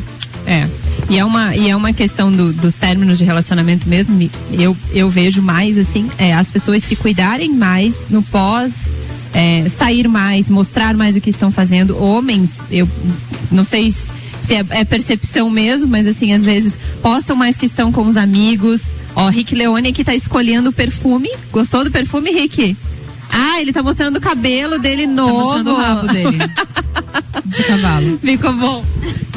[0.46, 0.68] É.
[1.10, 4.14] E é uma, e é uma questão do- dos términos de relacionamento mesmo.
[4.14, 8.74] me- Eu, eu vejo mais assim, é, as pessoas se cuidarem mais no pós,
[9.34, 11.98] é, sair mais, mostrar mais o que estão fazendo.
[11.98, 12.90] Homens, eu
[13.50, 14.12] não sei se
[14.46, 18.18] se é, é percepção mesmo, mas assim, às vezes postam mais que estão com os
[18.18, 18.82] amigos.
[19.16, 21.30] Ó, Rick Leone aqui tá escolhendo o perfume.
[21.52, 22.76] Gostou do perfume, Rick?
[23.30, 25.34] Ah, ele tá mostrando o cabelo dele Tá novo.
[25.34, 26.38] mostrando o rabo dele.
[27.46, 28.20] De cavalo.
[28.20, 28.86] Ficou bom.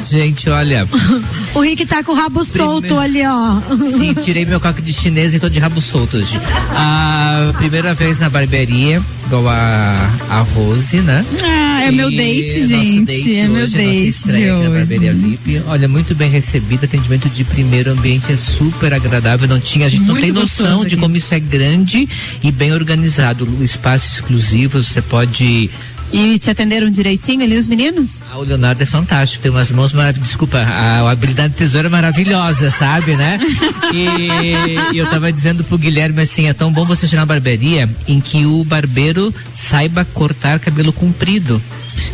[0.09, 0.87] Gente, olha,
[1.53, 3.57] O Rick tá com o rabo solto ali, ó.
[3.97, 6.39] sim, tirei meu caco de chinês e tô de rabo solto hoje.
[6.71, 11.25] A primeira vez na barbearia, igual a, a Rose, né?
[11.43, 14.69] Ah, É meu date, gente, date é meu hoje, date nossa de estreia na hoje.
[14.77, 15.61] Barbearia VIP.
[15.67, 20.01] Olha, muito bem recebido, atendimento de primeiro, ambiente é super agradável, não tinha, a gente
[20.01, 20.97] não Muito tem gostoso noção de aqui.
[20.97, 22.07] como isso é grande
[22.43, 23.45] e bem organizado.
[23.59, 25.69] O espaço exclusivo, você pode
[26.11, 28.21] E te atenderam direitinho ali os meninos?
[28.31, 30.27] Ah, o Leonardo é fantástico, tem umas mãos maravilhosas.
[30.29, 33.39] Desculpa, a, a habilidade de tesoura é maravilhosa, sabe, né?
[33.93, 37.89] E, e eu tava dizendo pro Guilherme assim: é tão bom você chegar na barbearia
[38.05, 41.61] em que o barbeiro saiba cortar cabelo comprido.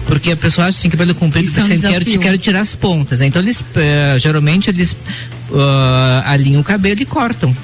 [0.06, 2.20] Porque a pessoa acha assim, cabelo comprido, Isso é um você quer, desafio.
[2.20, 3.20] quero tirar as pontas.
[3.20, 3.26] né?
[3.26, 4.96] Então eles, eh, geralmente, eles
[5.52, 7.56] ah, alinham o cabelo e cortam.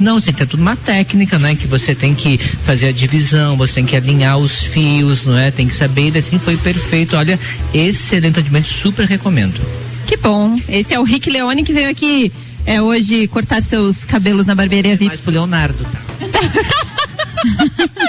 [0.00, 1.54] Não, você tem tudo uma técnica, né?
[1.54, 5.50] Que você tem que fazer a divisão, você tem que alinhar os fios, não é?
[5.50, 7.16] Tem que saber, e assim foi perfeito.
[7.16, 7.38] Olha,
[7.72, 9.60] excelente atendimento, super recomendo.
[10.06, 10.58] Que bom.
[10.68, 12.32] Esse é o Rick Leone que veio aqui
[12.64, 14.96] é, hoje cortar seus cabelos na barbearia.
[15.00, 16.00] Mais pro Leonardo, tá?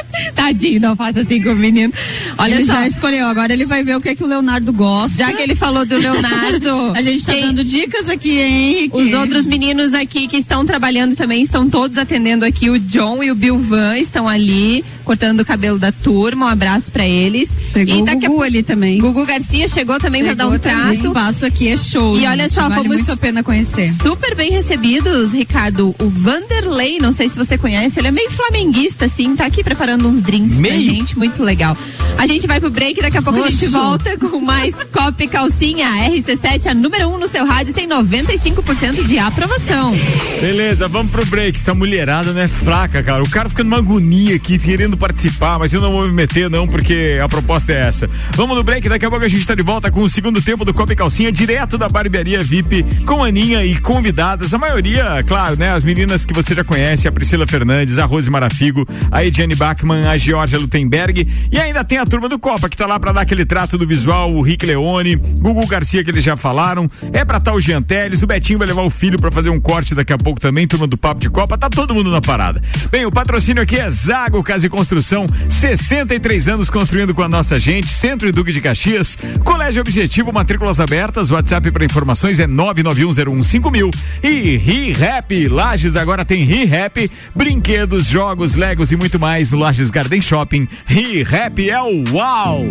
[0.35, 1.93] Tadinho, não faça assim com o menino.
[2.37, 5.17] Olha ele só, já escolheu, agora ele vai ver o que, que o Leonardo gosta.
[5.17, 8.97] já que ele falou do Leonardo, A gente tá dando dicas aqui, hein, Henrique?
[8.97, 12.69] Os outros meninos aqui que estão trabalhando também estão todos atendendo aqui.
[12.69, 16.45] O John e o Bilvan estão ali cortando o cabelo da turma.
[16.45, 17.49] Um abraço pra eles.
[17.71, 18.97] Chegou e o daqui a Gugu ali também.
[18.99, 20.75] Gugu Garcia chegou também pra dar um também.
[20.77, 20.93] O traço.
[21.07, 22.17] espaço aqui é show.
[22.17, 23.93] E olha gente, só, vale fomos- muito a pena conhecer.
[24.01, 25.95] Super bem recebidos, Ricardo.
[25.99, 30.07] O Vanderlei, não sei se você conhece, ele é meio flamenguista, assim, tá aqui preparando
[30.07, 30.89] uns drinks pra Meio?
[30.89, 31.75] gente, muito legal.
[32.17, 33.71] A gente vai pro break, daqui a pouco a gente Roxo.
[33.79, 35.87] volta com mais Copa e Calcinha.
[35.87, 39.95] A RC7, a número 1 um no seu rádio, tem 95% de aprovação.
[40.39, 41.57] Beleza, vamos pro break.
[41.57, 43.23] Essa mulherada não é fraca, cara.
[43.23, 46.67] O cara fica numa agonia aqui, querendo participar, mas eu não vou me meter, não,
[46.67, 48.05] porque a proposta é essa.
[48.35, 50.65] Vamos no break, daqui a pouco a gente tá de volta com o segundo tempo
[50.65, 54.53] do Copa e Calcinha, direto da barbearia VIP, com Aninha e convidadas.
[54.53, 55.71] A maioria, claro, né?
[55.71, 60.07] As meninas que você já conhece, a Priscila Fernandes, a Rose Marafigo, a Ediane Bachmann,
[60.07, 61.27] a Georgia Lutemberg.
[61.51, 63.85] E ainda tem a turma do Copa, que tá lá pra dar aquele trato do
[63.85, 66.87] visual, o Rick Leone, Gugu Garcia, que eles já falaram.
[67.13, 69.59] É pra tá o Jean Teles, o Betinho vai levar o filho pra fazer um
[69.59, 72.61] corte daqui a pouco também, turma do Papo de Copa, tá todo mundo na parada.
[72.91, 77.59] Bem, o patrocínio aqui é Zago Casa e Construção, 63 anos construindo com a nossa
[77.59, 83.95] gente, Centro e Duque de Caxias, Colégio Objetivo, matrículas abertas, WhatsApp para informações é 991015000
[84.23, 90.19] e Ri-Rap, Lages agora tem Ri-Rap, brinquedos, jogos, legos e muito mais no Lages Garden
[90.19, 90.67] Shopping.
[90.87, 92.65] Ri-Rap é o uau!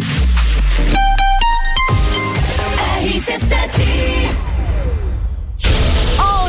[3.04, 4.49] RC7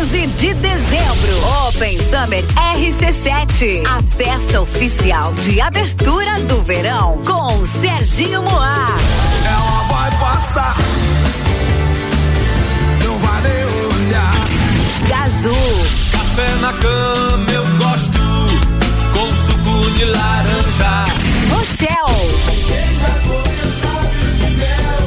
[0.01, 8.41] 11 de dezembro, Open Summer RC7, a festa oficial de abertura do verão com Serginho
[8.41, 8.87] Moá.
[9.45, 10.75] Ela vai passar,
[13.03, 13.63] não vai nem
[14.07, 14.33] olhar.
[15.07, 15.55] Gazu,
[16.11, 18.19] Café na cama eu gosto,
[19.13, 21.05] com suco de laranja.
[21.51, 22.31] Rochelle,
[22.67, 25.01] Beija com meus lábios de mel,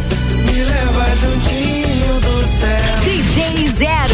[0.46, 3.00] me leva juntinho do céu.
[3.02, 4.13] DJ Zero.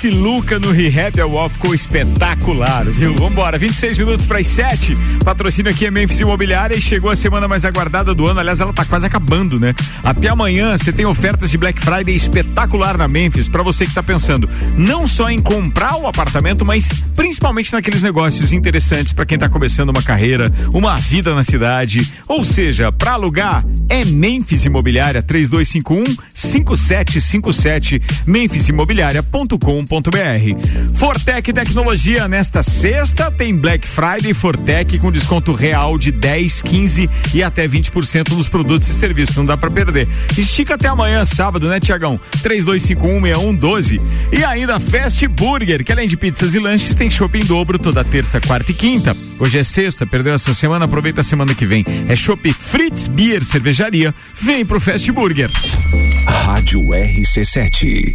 [0.00, 3.14] Esse Luca no é o ficou espetacular, viu?
[3.16, 4.94] Vambora, 26 minutos para as 7.
[5.22, 8.40] Patrocínio aqui é Memphis Imobiliária e chegou a semana mais aguardada do ano.
[8.40, 9.74] Aliás, ela tá quase acabando, né?
[10.02, 14.02] Até amanhã você tem ofertas de Black Friday espetacular na Memphis para você que tá
[14.02, 19.50] pensando não só em comprar o apartamento, mas principalmente naqueles negócios interessantes para quem tá
[19.50, 22.10] começando uma carreira, uma vida na cidade.
[22.26, 29.89] Ou seja, para alugar é Memphis Imobiliária 3251 5757 memphisimobiliaria.com.br.
[30.94, 37.42] Fortec Tecnologia nesta sexta tem Black Friday Fortec com desconto real de 10, 15 e
[37.42, 39.36] até 20% nos produtos e serviços.
[39.36, 40.08] Não dá para perder.
[40.38, 42.20] Estica até amanhã, sábado, né, Tiagão?
[42.42, 44.00] 32516112.
[44.32, 48.40] E ainda Fast Burger, que além de pizzas e lanches, tem shopping dobro toda terça,
[48.40, 49.16] quarta e quinta.
[49.40, 51.84] Hoje é sexta, perdeu essa semana, aproveita a semana que vem.
[52.08, 54.14] É Shopping Fritz Beer Cervejaria.
[54.40, 55.50] Vem pro Fast Burger.
[56.26, 58.14] Rádio RC7.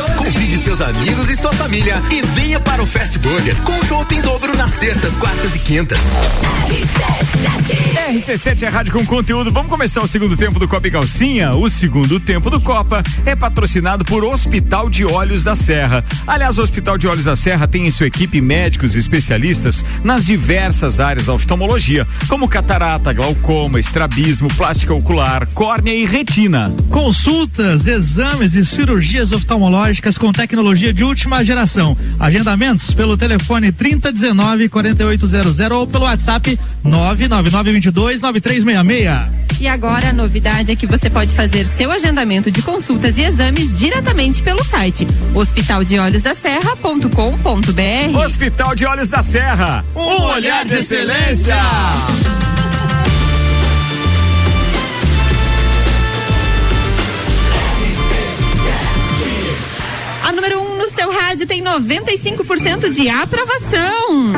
[0.23, 0.50] Compliqué.
[0.61, 4.55] Seus amigos e sua família e venha para o Fast Burger com chopp em dobro
[4.55, 5.99] nas terças, quartas e quintas.
[8.11, 9.51] RC7 é rádio com conteúdo.
[9.51, 11.55] Vamos começar o segundo tempo do Copa e Calcinha.
[11.55, 16.03] O segundo tempo do Copa é patrocinado por Hospital de Olhos da Serra.
[16.27, 20.25] Aliás, o Hospital de Olhos da Serra tem em sua equipe médicos e especialistas nas
[20.25, 26.71] diversas áreas da oftalmologia, como catarata, glaucoma, estrabismo, plástica ocular, córnea e retina.
[26.89, 30.50] Consultas, exames e cirurgias oftalmológicas com tecnologia
[30.93, 31.97] de última geração.
[32.19, 39.41] Agendamentos pelo telefone 3019 4800 ou pelo WhatsApp 99922 9366.
[39.61, 43.77] E agora a novidade é que você pode fazer seu agendamento de consultas e exames
[43.77, 45.05] diretamente pelo site
[45.35, 48.17] hospitaldeolhosdaserra.com.br.
[48.17, 51.55] Hospital de Olhos da Serra, um olhar de excelência.
[61.31, 64.33] Rádio tem 95% de aprovação.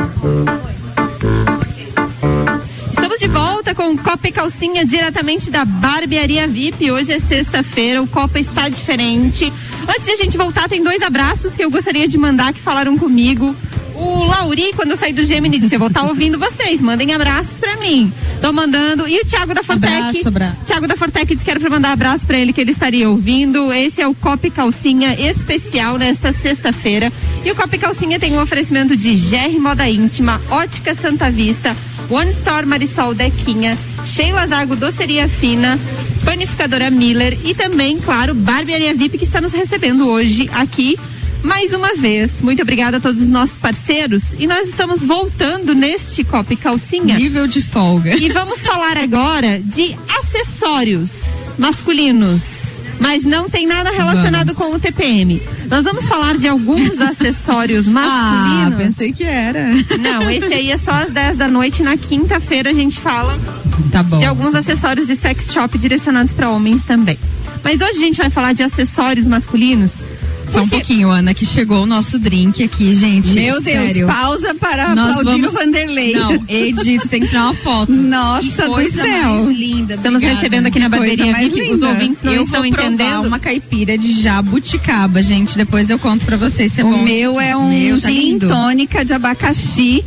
[2.88, 6.92] Estamos de volta com Copa e Calcinha diretamente da Barbearia VIP.
[6.92, 9.52] Hoje é sexta-feira, o Copa está diferente.
[9.88, 12.96] Antes de a gente voltar, tem dois abraços que eu gostaria de mandar que falaram
[12.96, 13.56] comigo.
[14.04, 17.58] O Lauri, quando eu saí do Gemini, disse: Eu vou estar ouvindo vocês, mandem abraços
[17.58, 18.12] pra mim.
[18.42, 19.08] Tô mandando.
[19.08, 19.94] E o Thiago da Fortec.
[19.94, 20.56] Abraço, abraço.
[20.66, 23.72] Thiago da Fortec disse que era pra mandar abraço pra ele, que ele estaria ouvindo.
[23.72, 27.10] Esse é o Copa e Calcinha especial nesta sexta-feira.
[27.42, 31.74] E o Copa e Calcinha tem um oferecimento de GR Moda Íntima, Ótica Santa Vista,
[32.10, 35.78] One Store Marisol Dequinha, Sheila Zago Doceria Fina,
[36.26, 40.98] Panificadora Miller e também, claro, Barbearia VIP que está nos recebendo hoje aqui
[41.44, 42.40] mais uma vez.
[42.40, 47.16] Muito obrigada a todos os nossos parceiros e nós estamos voltando neste Copa e Calcinha.
[47.16, 48.16] Nível de folga.
[48.16, 51.12] E vamos falar agora de acessórios
[51.58, 52.64] masculinos.
[53.00, 55.42] Mas não tem nada relacionado com o TPM.
[55.68, 58.72] Nós vamos falar de alguns acessórios masculinos.
[58.72, 59.66] Ah, pensei que era.
[60.00, 61.82] Não, esse aí é só às 10 da noite.
[61.82, 63.38] Na quinta-feira a gente fala
[63.90, 64.18] Tá bom.
[64.18, 67.18] de alguns acessórios de sex shop direcionados para homens também.
[67.64, 69.98] Mas hoje a gente vai falar de acessórios masculinos.
[70.44, 73.30] Só um pouquinho, Ana, que chegou o nosso drink aqui, gente.
[73.32, 74.06] Meu Deus, sério.
[74.06, 76.12] pausa para Nós aplaudir vamos- o Vanderlei.
[76.12, 77.90] Não, Edi, tu tem que tirar uma foto.
[77.92, 79.04] Nossa Que do céu.
[79.44, 79.94] mais linda.
[79.94, 80.36] Estamos obrigada.
[80.40, 81.62] recebendo aqui na barbearia mais VIP.
[81.62, 81.88] Os linda.
[81.88, 83.26] ouvintes não eu estão entendendo.
[83.26, 85.56] uma caipira de jabuticaba, gente.
[85.56, 87.02] Depois eu conto pra vocês se é o bom.
[87.02, 88.48] meu é um Meu, tá gin lindo.
[88.48, 90.04] tônica de abacaxi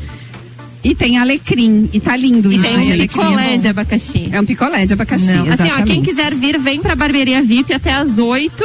[0.84, 1.90] e tem alecrim.
[1.92, 2.52] E tá lindo.
[2.52, 2.64] E isso.
[2.64, 3.58] tem um alecrim é picolé bom.
[3.62, 4.30] de abacaxi.
[4.32, 5.26] É um picolé de abacaxi.
[5.26, 5.52] Não.
[5.52, 8.64] Assim, ó, quem quiser vir, vem pra barbearia VIP até às 8.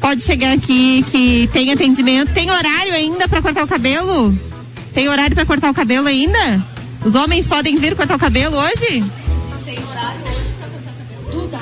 [0.00, 2.32] Pode chegar aqui que tem atendimento.
[2.32, 4.36] Tem horário ainda pra cortar o cabelo?
[4.94, 6.64] Tem horário pra cortar o cabelo ainda?
[7.04, 9.04] Os homens podem vir cortar o cabelo hoje?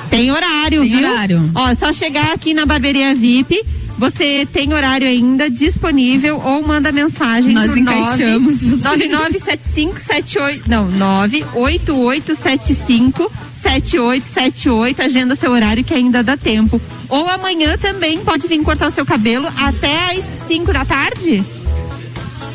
[0.09, 1.07] Tem horário, Tem viu?
[1.11, 1.51] horário.
[1.53, 3.63] Ó, é só chegar aqui na barbearia VIP.
[3.99, 8.83] Você tem horário ainda disponível ou manda mensagem Nós pro encaixamos você.
[8.83, 13.31] 997578 não, 98875
[13.61, 16.81] 7878, agenda seu horário que ainda dá tempo.
[17.09, 21.43] Ou amanhã também pode vir cortar o seu cabelo até às 5 da tarde,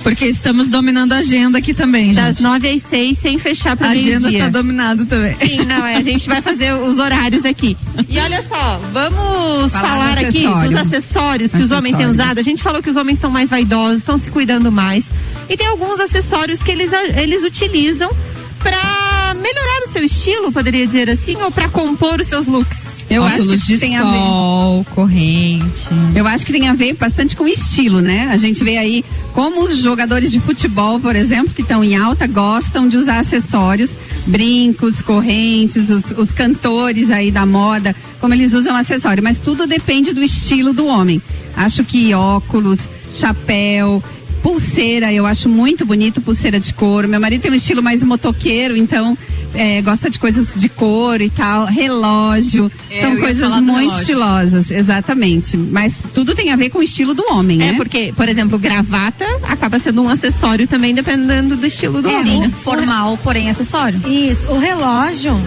[0.05, 2.17] Porque estamos dominando a agenda aqui também, gente.
[2.17, 4.45] das 9 às 6, sem fechar para a agenda meio-dia.
[4.45, 5.35] tá dominada também.
[5.37, 7.77] Sim, não, é, a gente vai fazer os horários aqui.
[8.09, 10.71] E olha só, vamos Falar falar, do aqui acessório.
[10.71, 12.23] dos acessórios que os homens têm Acessório.
[12.23, 12.39] usado.
[12.39, 15.05] A gente falou que os homens estão mais vaidosos, estão se cuidando mais.
[15.49, 18.11] E tem alguns acessórios que eles, eles utilizam
[18.59, 22.79] pra melhorar o seu estilo, poderia dizer assim, ou pra compor os seus looks.
[23.11, 24.17] Eu acho Óculos que de tem a ver.
[24.19, 25.89] sol, corrente.
[26.15, 28.29] Eu acho que tem a ver bastante com estilo, né?
[28.31, 32.27] A gente vê aí como os jogadores de futebol, por exemplo, que estão em alta,
[32.27, 33.91] gostam de usar acessórios,
[34.27, 39.23] brincos, correntes, os, os cantores aí da moda, como eles usam acessório.
[39.23, 41.21] Mas tudo depende do estilo do homem.
[41.57, 42.81] Acho que óculos,
[43.11, 44.03] chapéu,
[44.45, 47.09] pulseira, eu acho muito bonito pulseira de couro.
[47.09, 49.17] Meu marido tem um estilo mais motoqueiro, então
[49.55, 52.71] é, gosta de coisas de couro e tal, relógio.
[52.91, 55.57] É, São coisas muito estilosas, exatamente.
[55.57, 57.75] Mas tudo tem a ver com o estilo do homem, É, né?
[57.79, 62.41] porque, por exemplo, gravata acaba sendo um acessório também, dependendo do estilo do É, homem,
[62.41, 62.53] né?
[62.63, 63.99] Formal, porém acessório.
[64.07, 65.41] Isso, o relógio,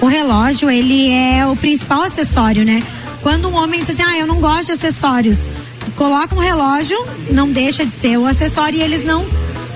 [0.00, 2.80] o relógio, ele é o principal acessório, né?
[3.22, 5.50] Quando um homem diz assim, ah, eu não gosto de acessórios,
[5.96, 6.96] coloca um relógio,
[7.30, 9.26] não deixa de ser o acessório e eles não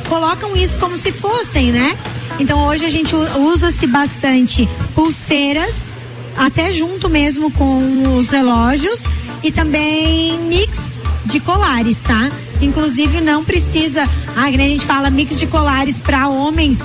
[0.09, 1.97] colocam isso como se fossem, né?
[2.39, 5.97] Então hoje a gente usa-se bastante pulseiras,
[6.37, 9.05] até junto mesmo com os relógios
[9.43, 12.31] e também mix de colares, tá?
[12.61, 14.05] Inclusive não precisa,
[14.37, 16.81] ah, a gente fala mix de colares para homens.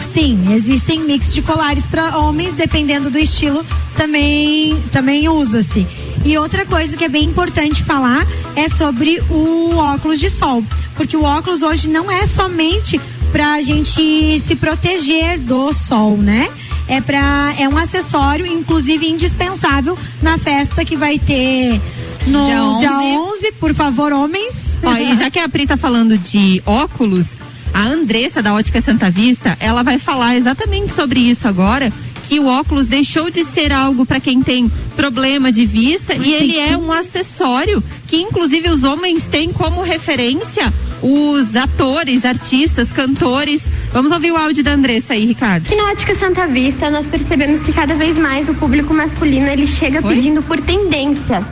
[0.00, 3.64] Sim, existem mix de colares para homens, dependendo do estilo,
[3.96, 5.86] também também usa-se.
[6.26, 10.62] E outra coisa que é bem importante falar é sobre o óculos de sol,
[10.96, 13.00] porque o óculos hoje não é somente
[13.30, 16.50] pra gente se proteger do sol, né?
[16.88, 21.80] É para é um acessório, inclusive indispensável na festa que vai ter
[22.26, 22.78] no Dia 11.
[22.80, 24.80] dia 11, por favor, homens.
[24.82, 27.26] Ó, e já que a Pri tá falando de óculos,
[27.72, 31.92] a Andressa da Ótica Santa Vista, ela vai falar exatamente sobre isso agora,
[32.26, 36.58] que o óculos deixou de ser algo para quem tem problema de vista e ele
[36.58, 40.72] é um acessório que inclusive os homens têm como referência
[41.02, 43.62] os atores, artistas, cantores.
[43.92, 45.66] Vamos ouvir o áudio da Andressa aí, Ricardo.
[45.66, 49.66] Aqui na Ótica Santa Vista, nós percebemos que cada vez mais o público masculino ele
[49.66, 51.46] chega pedindo por tendência.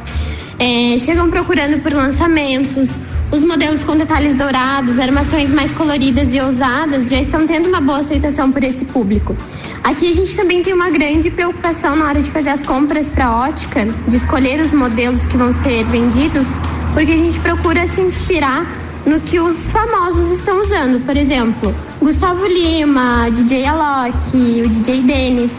[0.58, 2.98] É, chegam procurando por lançamentos,
[3.30, 7.98] os modelos com detalhes dourados, armações mais coloridas e ousadas já estão tendo uma boa
[7.98, 9.36] aceitação por esse público.
[9.84, 13.36] Aqui a gente também tem uma grande preocupação na hora de fazer as compras para
[13.36, 16.58] ótica, de escolher os modelos que vão ser vendidos,
[16.94, 18.66] porque a gente procura se inspirar
[19.04, 21.04] no que os famosos estão usando.
[21.04, 25.52] Por exemplo, Gustavo Lima, DJ Alok, o DJ Dennis.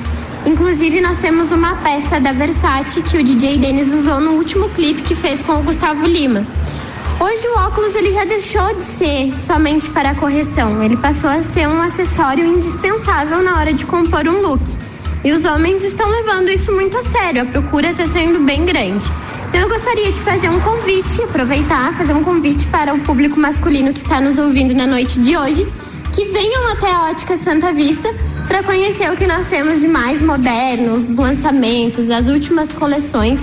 [0.43, 5.03] Inclusive, nós temos uma peça da Versace que o DJ Dennis usou no último clipe
[5.03, 6.47] que fez com o Gustavo Lima.
[7.17, 11.41] Hoje o óculos ele já deixou de ser somente para a correção, ele passou a
[11.41, 14.61] ser um acessório indispensável na hora de compor um look.
[15.23, 19.09] E os homens estão levando isso muito a sério, a procura está sendo bem grande.
[19.47, 23.93] Então eu gostaria de fazer um convite, aproveitar, fazer um convite para o público masculino
[23.93, 25.65] que está nos ouvindo na noite de hoje,
[26.11, 28.13] que venham até a Ótica Santa Vista
[28.45, 33.41] para conhecer o que nós temos de mais moderno, os lançamentos, as últimas coleções,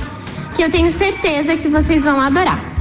[0.55, 2.72] que eu tenho certeza que vocês vão adorar.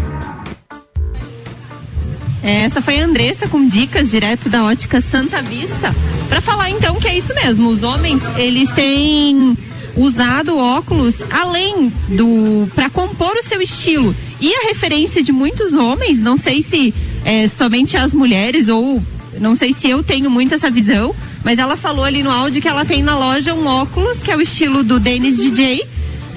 [2.43, 5.95] Essa foi a Andressa com dicas direto da ótica Santa Vista.
[6.27, 9.57] Para falar então que é isso mesmo, os homens, eles têm
[9.95, 14.15] usado óculos além do para compor o seu estilo.
[14.39, 19.01] E a referência de muitos homens, não sei se é somente as mulheres ou
[19.39, 22.67] não sei se eu tenho muito essa visão, mas ela falou ali no áudio que
[22.67, 25.87] ela tem na loja um óculos que é o estilo do Dennis DJ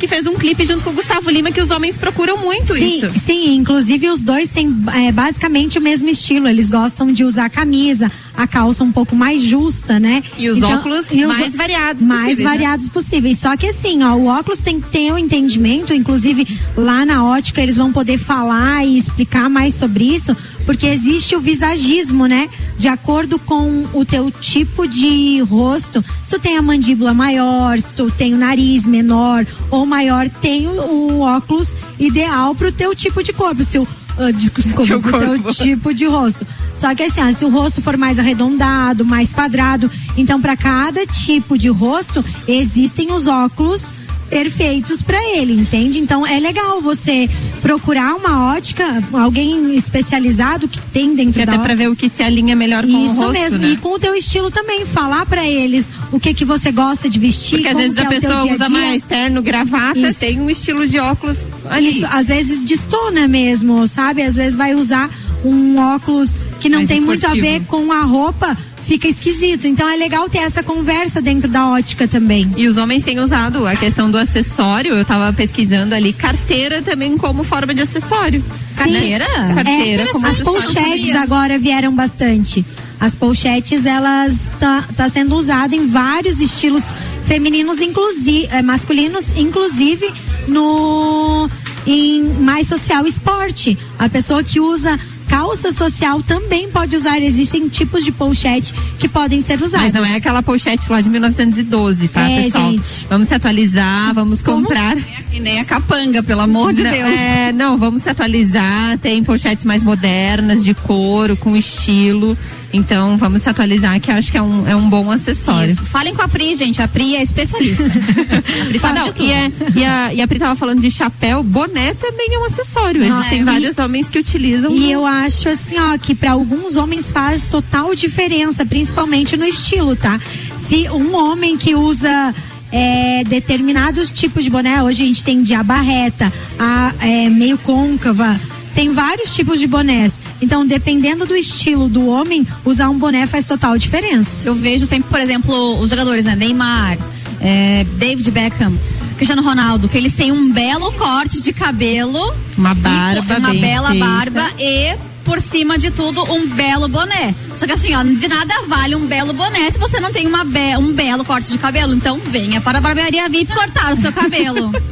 [0.05, 2.99] que fez um clipe junto com o Gustavo Lima que os homens procuram muito sim,
[2.99, 3.19] isso.
[3.19, 6.47] Sim, inclusive os dois têm é, basicamente o mesmo estilo.
[6.47, 10.23] Eles gostam de usar camisa, a calça um pouco mais justa, né?
[10.37, 12.45] E os óculos mais variados Mais possíveis, né?
[12.45, 13.39] variados possíveis.
[13.39, 16.47] Só que assim, ó, o óculos tem que ter um entendimento, inclusive
[16.77, 21.41] lá na ótica eles vão poder falar e explicar mais sobre isso, porque existe o
[21.41, 22.49] visagismo, né?
[22.79, 27.95] De acordo com o teu tipo de rosto, se tu tem a mandíbula maior, se
[27.95, 33.23] tu tem o nariz menor ou maior, tem o, o óculos ideal pro teu tipo
[33.23, 33.63] de corpo.
[33.63, 33.87] Se o,
[34.19, 36.47] ah, desculpa, Teu teu tipo de rosto.
[36.75, 41.07] Só que assim, ó, se o rosto for mais arredondado, mais quadrado, então para cada
[41.07, 43.95] tipo de rosto existem os óculos
[44.29, 45.99] perfeitos para ele, entende?
[45.99, 47.29] Então é legal você
[47.65, 52.11] procurar uma ótica, alguém especializado que tem dentro Que da até pra ver o que
[52.11, 53.69] se alinha melhor com Isso o rosto, mesmo, né?
[53.71, 57.19] e com o teu estilo também, falar pra eles o que que você gosta de
[57.19, 58.69] vestir, Porque às vezes que a é pessoa dia a usa dia.
[58.69, 60.21] mais terno, gravata, Isso.
[60.21, 61.39] tem um estilo de óculos
[61.71, 61.97] ali.
[61.97, 64.21] Isso, às vezes destona mesmo, sabe?
[64.23, 65.09] Às vezes vai usar
[65.43, 67.47] um óculos que não Mais tem muito a esportivo.
[67.47, 68.57] ver com a roupa,
[68.87, 69.67] fica esquisito.
[69.67, 72.51] Então é legal ter essa conversa dentro da ótica também.
[72.57, 77.17] E os homens têm usado a questão do acessório, eu tava pesquisando ali, carteira também
[77.17, 78.45] como forma de acessório.
[78.77, 79.27] Carteira?
[79.27, 79.55] Né?
[79.55, 82.65] Carteira É, como as pochetes agora vieram bastante.
[83.01, 86.95] As pochetes, elas tá, tá sendo usada em vários estilos
[87.27, 90.11] femininos, inclusive, masculinos, inclusive
[90.47, 91.49] no
[91.87, 93.79] em mais social esporte.
[93.99, 94.99] A pessoa que usa
[95.35, 97.21] calça social também pode usar.
[97.21, 99.87] Existem tipos de pochete que podem ser usados.
[99.87, 102.71] Mas não é aquela pochete lá de 1912, tá, É, pessoal?
[102.71, 103.05] gente.
[103.09, 104.97] Vamos se atualizar, vamos comprar.
[105.33, 107.09] E nem a capanga, pelo amor de Não, Deus.
[107.09, 108.97] É, não, vamos se atualizar.
[108.99, 112.39] Tem pochetes mais modernas, de couro, com estilo.
[112.77, 115.71] Então, vamos se atualizar, que eu acho que é um, é um bom acessório.
[115.73, 115.85] Isso.
[115.85, 116.83] Falem com a Pri, gente.
[116.83, 117.85] A Pri é especialista.
[117.85, 117.89] a
[118.67, 119.29] Pri Ah, sabe não, de tudo.
[119.29, 122.45] e, é- e a, e a Pri tava falando de chapéu, boné também é um
[122.47, 123.01] acessório.
[123.07, 124.75] Não, Existem é, vários homens que utilizam.
[124.75, 129.95] E eu acho assim, ó, que para alguns homens faz total diferença, principalmente no estilo,
[129.95, 130.21] tá?
[130.57, 132.35] Se um homem que usa
[132.73, 137.57] é, determinados tipos de boné, hoje a gente tem de aba reta, a é, meio
[137.59, 138.41] côncava,
[138.75, 140.21] tem vários tipos de bonés.
[140.43, 144.47] Então, dependendo do estilo do homem, usar um boné faz total diferença.
[144.47, 146.35] Eu vejo sempre, por exemplo, os jogadores, né?
[146.35, 146.99] Neymar,
[147.41, 148.73] é, David Beckham,
[149.17, 152.35] Cristiano Ronaldo, que eles têm um belo corte de cabelo.
[152.59, 154.05] Uma e barba Uma bem bela feita.
[154.05, 157.35] barba e, por cima de tudo, um belo boné.
[157.55, 160.45] Só que assim, ó, de nada vale um belo boné se você não tem uma
[160.45, 161.95] be um belo corte de cabelo.
[161.95, 164.73] Então venha para a barbearia VIP cortar o seu cabelo.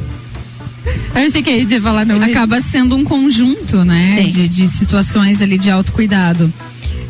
[0.85, 2.21] Eu achei que ia falar não.
[2.21, 4.27] Acaba sendo um conjunto, né?
[4.29, 6.51] De, de situações ali de autocuidado.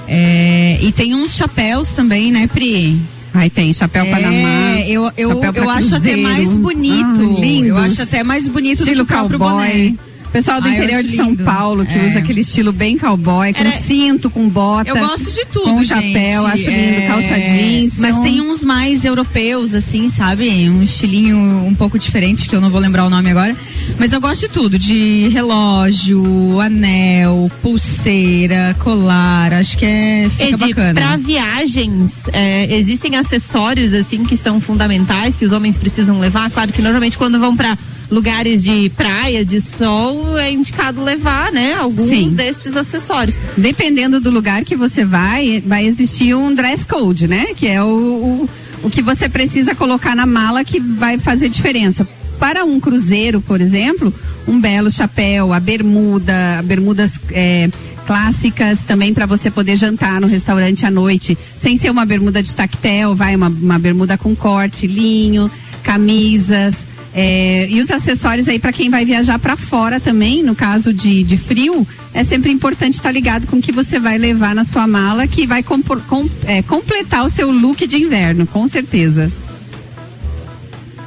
[0.07, 2.99] É, e tem uns chapéus também, né, Pri?
[3.34, 4.80] Ai, tem chapéu É, Panamá.
[4.86, 7.38] eu, eu, eu acho até mais bonito.
[7.41, 9.67] Ah, eu acho até mais bonito do que Estilo o próprio cowboy.
[9.67, 9.95] boné.
[10.34, 11.36] Pessoal do Ah, eu interior de São.
[11.36, 12.07] Paulo, que É.
[12.09, 14.89] usa aquele estilo bem cowboy, com Era- cinto, com bota.
[14.89, 15.89] Eu gosto de tudo, Com gente.
[15.89, 17.99] chapéu, acho lindo, É, calça jeans.
[17.99, 20.49] Mas então- tem uns mais europeus, assim, sabe?
[20.69, 23.55] Um estilinho um pouco diferente, que eu não vou lembrar o nome agora.
[23.99, 29.53] Mas eu gosto de tudo, de relógio, anel, pulseira, colar.
[29.53, 30.93] Acho que é, fica Edi, bacana.
[30.99, 36.49] Pra viagens, é, existem acessórios assim que são fundamentais, que os homens precisam levar.
[36.49, 37.77] Claro que normalmente quando vão pra
[38.10, 41.74] lugares de praia, de sol, é indicado levar, né?
[41.76, 42.30] Alguns Sim.
[42.30, 43.38] destes acessórios.
[43.58, 47.47] Dependendo do lugar que você vai, vai existir um dress code, né?
[47.56, 48.49] Que é o, o,
[48.84, 52.08] o que você precisa colocar na mala que vai fazer diferença.
[52.39, 54.14] Para um cruzeiro, por exemplo,
[54.47, 57.70] um belo chapéu, a bermuda, bermudas é,
[58.06, 62.54] clássicas também para você poder jantar no restaurante à noite, sem ser uma bermuda de
[62.54, 65.49] tactel, vai uma, uma bermuda com corte, linho,
[65.84, 66.76] camisas.
[67.16, 71.24] É, e os acessórios aí para quem vai viajar para fora também, no caso de,
[71.24, 74.88] de frio, é sempre importante estar ligado com o que você vai levar na sua
[74.88, 79.32] mala, que vai compor- com- é, completar o seu look de inverno, com certeza.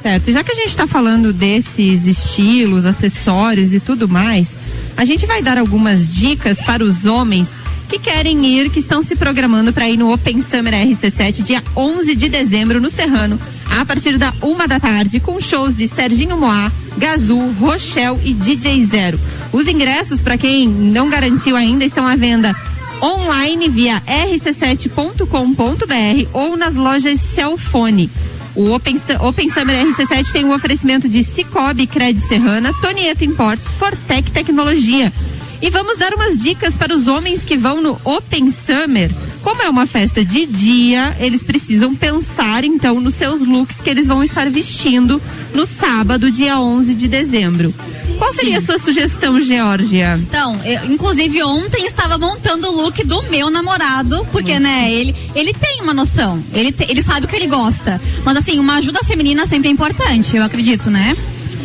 [0.02, 0.30] Certo.
[0.30, 4.48] Já que a gente está falando desses estilos, acessórios e tudo mais,
[4.96, 7.48] a gente vai dar algumas dicas para os homens
[7.86, 12.14] que querem ir, que estão se programando para ir no Open Summer RC7 dia 11
[12.14, 13.38] de dezembro no Serrano,
[13.70, 18.84] a partir da uma da tarde, com shows de Serginho Moá, Gazul, Rochelle e DJ
[18.86, 19.18] Zero.
[19.52, 22.54] Os ingressos, para quem não garantiu ainda, estão à venda
[23.02, 28.10] online via rc7.com.br ou nas lojas Celfone.
[28.54, 34.30] O Open, Open Summer RC7 tem um oferecimento de Cicobi Cred Serrana, Tonieto Imports, Fortec
[34.30, 35.12] Tecnologia.
[35.60, 39.10] E vamos dar umas dicas para os homens que vão no Open Summer.
[39.42, 44.06] Como é uma festa de dia, eles precisam pensar então nos seus looks que eles
[44.06, 45.22] vão estar vestindo
[45.54, 47.72] no sábado, dia 11 de dezembro.
[48.18, 50.18] Qual seria a sua sugestão, Georgia?
[50.22, 55.52] Então, eu, inclusive ontem estava montando o look do meu namorado, porque, né, ele, ele
[55.54, 58.00] tem uma noção, ele, te- ele sabe o que ele gosta.
[58.24, 61.14] Mas, assim, uma ajuda feminina sempre é importante, eu acredito, né?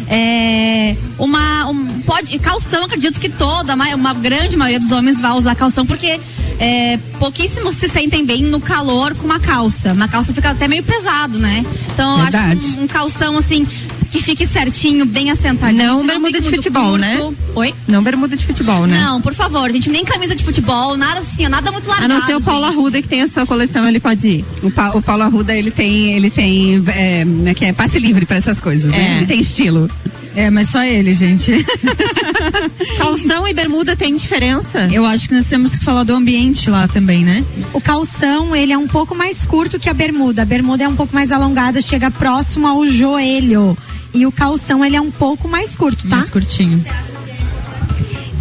[0.08, 5.32] É, uma, um, pode, calção, acredito que toda, ma- uma grande maioria dos homens vai
[5.32, 6.20] usar calção, porque
[6.60, 9.94] é, pouquíssimos se sentem bem no calor com uma calça.
[9.94, 11.66] Uma calça fica até meio pesado, né?
[11.94, 13.66] Então, eu acho que um, um calção, assim,
[14.10, 15.86] que fique certinho, bem assentadinho.
[15.86, 17.20] Não bermuda de futebol, né?
[17.56, 17.74] Oi?
[17.88, 19.00] Não bermuda de futebol, né?
[19.02, 22.14] Não, por favor, gente, nem camisa de futebol, nada assim, nada muito A largado.
[22.14, 22.78] não ser o Paulo gente.
[22.78, 24.46] Arruda que tem a sua coleção, ele pode ir.
[24.64, 28.26] O, Pa- o Paulo Arruda, ele tem, ele tem, é, né, que é passe livre
[28.26, 28.98] para essas coisas, né?
[29.14, 29.18] É.
[29.18, 29.90] Ele tem estilo.
[30.34, 31.52] É, mas só ele, gente.
[32.98, 34.88] Calção e bermuda tem diferença?
[34.92, 37.44] Eu acho que nós temos que falar do ambiente lá também, né?
[37.74, 40.42] O calção, ele é um pouco mais curto que a bermuda.
[40.42, 43.78] A bermuda é um pouco mais alongada, chega próximo ao joelho.
[44.14, 46.18] E o calção, ele é um pouco mais curto, tá?
[46.18, 46.84] Mais curtinho.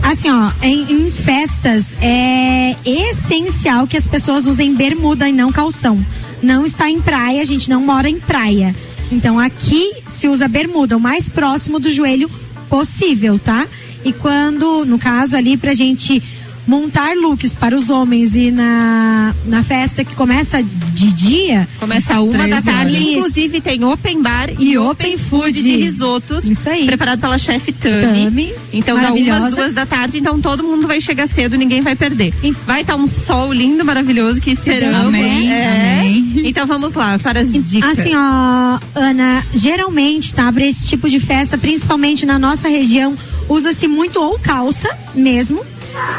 [0.03, 6.05] Assim, ó, em, em festas é essencial que as pessoas usem bermuda e não calção.
[6.43, 8.75] Não está em praia, a gente não mora em praia.
[9.13, 12.31] Então aqui se usa bermuda, o mais próximo do joelho
[12.69, 13.67] possível, tá?
[14.05, 16.23] E quando, no caso ali, pra gente
[16.71, 21.69] montar looks para os homens e na, na festa que começa de dia.
[21.81, 23.09] Começa uma da 13 tarde, horas.
[23.09, 25.63] inclusive tem open bar e, E open open food food.
[25.63, 26.45] de risotos.
[26.45, 26.87] Isso aí.
[26.87, 28.25] Preparado pela chefe Tami.
[28.25, 31.97] Tami, Então dá umas duas da tarde, então todo mundo vai chegar cedo, ninguém vai
[31.97, 32.33] perder.
[32.65, 35.09] Vai estar um sol lindo, maravilhoso que esperamos.
[35.09, 35.99] Amém, É.
[35.99, 36.43] amém.
[36.45, 37.99] Então vamos lá para as dicas.
[37.99, 43.17] Assim, ó, Ana, geralmente, tá, para esse tipo de festa, principalmente na nossa região,
[43.49, 45.65] usa-se muito ou calça mesmo,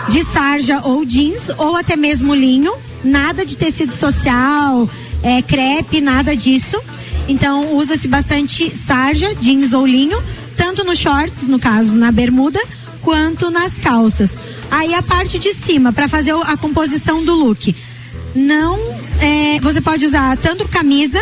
[0.09, 4.89] de sarja ou jeans, ou até mesmo linho, nada de tecido social,
[5.23, 6.79] é, crepe, nada disso.
[7.27, 10.21] Então, usa-se bastante sarja, jeans ou linho,
[10.57, 12.59] tanto nos shorts, no caso, na bermuda,
[13.01, 14.39] quanto nas calças.
[14.69, 17.75] Aí a parte de cima, para fazer a composição do look.
[18.33, 18.79] Não,
[19.19, 21.21] é, você pode usar tanto camisa,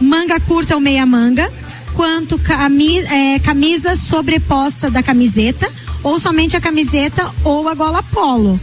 [0.00, 1.52] manga curta ou meia manga,
[1.94, 5.70] quanto cami, é, camisa sobreposta da camiseta,
[6.02, 8.58] ou somente a camiseta ou a gola polo.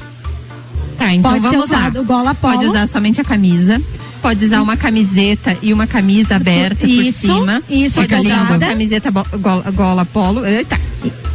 [0.97, 1.77] Tá, então Pode ser vamos lá.
[1.77, 2.53] usado o gola polo.
[2.55, 3.81] Pode usar somente a camisa.
[4.21, 7.61] Pode usar uma camiseta e uma camisa aberta Isso, por cima.
[7.69, 10.45] isso, Pode usar uma camiseta gola, gola polo.
[10.45, 10.79] Eita.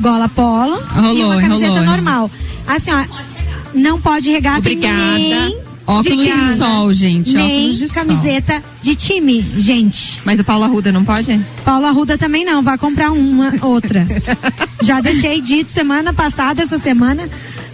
[0.01, 2.31] Gola polo e Rolou, uma camiseta enrolou, normal.
[2.67, 3.05] Assim, ó,
[3.75, 4.97] não pode regata Obrigada.
[5.19, 7.33] nem Óculos de time, sol, gente.
[7.35, 8.05] Nem de sol.
[8.05, 10.21] camiseta de time, gente.
[10.23, 11.41] Mas o Paulo Arruda não pode?
[11.65, 14.07] Paulo Arruda também não, vai comprar uma, outra.
[14.85, 17.27] Já deixei dito semana passada, essa semana.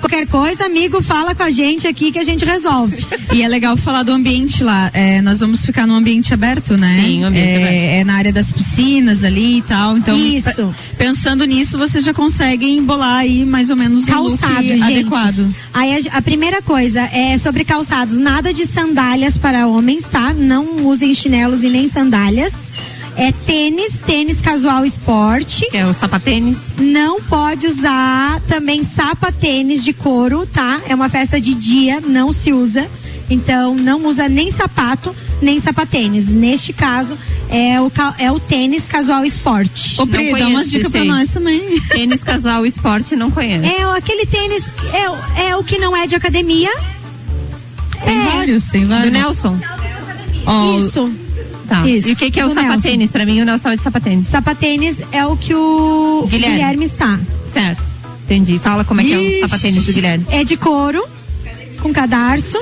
[0.04, 2.94] Qualquer coisa, amigo, fala com a gente aqui que a gente resolve.
[3.32, 4.90] E é legal falar do ambiente lá.
[4.92, 7.00] É, nós vamos ficar num ambiente aberto, né?
[7.02, 7.74] Sim, um ambiente é, aberto.
[8.00, 9.96] é na área das piscinas ali e tal.
[9.96, 10.74] Então, Isso.
[10.98, 14.82] pe- pensando nisso, vocês já conseguem bolar aí mais ou menos o Calçado, look gente.
[14.82, 15.54] adequado.
[15.72, 20.34] Aí a, a primeira coisa é sobre calçados, nada de sandálias para homens, tá?
[20.34, 22.70] Não usem chinelos e nem sandálias.
[23.16, 25.68] É tênis, tênis casual esporte.
[25.70, 26.74] Que é o sapatênis.
[26.78, 30.80] Não pode usar também sapatênis de couro, tá?
[30.88, 32.88] É uma festa de dia, não se usa.
[33.30, 36.28] Então, não usa nem sapato, nem sapatênis.
[36.28, 37.16] Neste caso,
[37.48, 39.98] é o, é o tênis casual esporte.
[40.00, 41.80] Ô, Pri, Não dá umas dicas pra nós também.
[41.88, 43.64] Tênis casual esporte não conheço.
[43.64, 46.70] É o- aquele tênis, é, o- é o que não é de academia.
[48.04, 48.22] Tem É.
[48.32, 49.12] vários, tem Do vários.
[49.12, 49.58] Nelson.
[50.46, 51.10] Ó, Isso.
[51.68, 51.86] Tá.
[51.88, 53.10] Isso, e o que, que é o sapatênis?
[53.10, 54.28] Pra mim, o Nelson é de sapatênis.
[54.28, 56.56] Sapatênis é o que o Guilherme.
[56.56, 57.18] Guilherme, está.
[57.52, 57.82] Certo.
[58.24, 58.58] Entendi.
[58.58, 59.40] Fala como é que é o Ixi.
[59.40, 60.26] sapatênis do Guilherme.
[60.30, 61.04] É de couro,
[61.80, 62.58] com cadarço.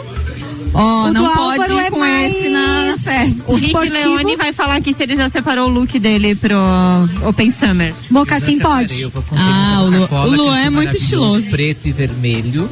[0.75, 3.43] Ó, O não pode ir é com esse na, na festa.
[3.47, 4.15] O Rick Esportivo.
[4.15, 6.57] Leone vai falar aqui se ele já separou o look dele pro
[7.29, 7.93] Open Summer.
[8.11, 9.07] Mocassim pode.
[9.37, 11.51] Ah, o Lu- Coca-Cola, o Luan é muito estiloso.
[11.51, 12.71] Preto e vermelho.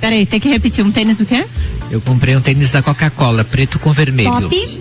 [0.00, 0.82] Peraí, tem que repetir.
[0.84, 1.44] Um tênis o quê?
[1.90, 4.30] Eu comprei um tênis da Coca-Cola, preto com vermelho.
[4.40, 4.80] Top.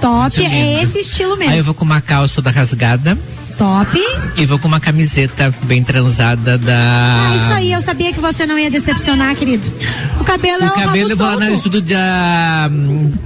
[0.00, 0.44] Top.
[0.44, 1.52] É esse estilo mesmo.
[1.52, 3.18] Aí eu vou com uma calça toda rasgada
[3.58, 3.90] Top.
[4.36, 6.72] e vou com uma camiseta bem transada da.
[6.74, 9.70] Ah, isso aí, eu sabia que você não ia decepcionar, querido.
[10.18, 11.56] O cabelo é O o cabelo eu vou rabo no solto.
[11.58, 12.70] estudo da,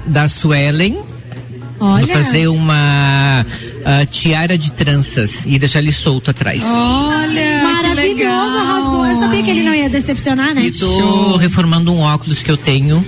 [0.07, 0.99] da Suelen.
[1.81, 2.07] Olha.
[2.07, 3.45] Vou fazer uma
[3.85, 6.63] ah, tiara de tranças e deixar ele solto atrás.
[6.65, 9.07] Olha, Maravilhoso, arrasou.
[9.07, 10.63] Eu sabia que ele não ia decepcionar, né?
[10.63, 13.05] E tô reformando um óculos que eu tenho.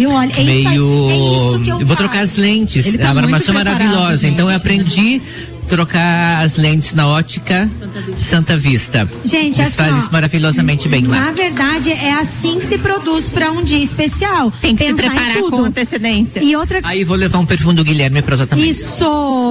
[0.00, 0.10] Viu?
[0.12, 1.10] Olha, é isso meio.
[1.10, 1.96] é isso que eu vou faço.
[1.98, 2.86] trocar as lentes.
[2.86, 4.16] Ele tá é uma armação maravilhosa.
[4.16, 4.32] gente.
[4.32, 5.20] Então eu aprendi
[5.64, 7.68] a trocar as lentes na ótica
[8.16, 9.06] Santa Vista.
[9.24, 11.30] Gente, Eles assim, fazem ó, isso maravilhosamente bem Na lá.
[11.32, 14.50] verdade, é assim que se produz para um dia especial.
[14.60, 15.50] Tem que se Pensar em preparar tudo.
[15.58, 16.42] com antecedência.
[16.42, 18.70] E outra Aí vou levar um perfume do Guilherme pra usar também.
[18.70, 18.84] Isso,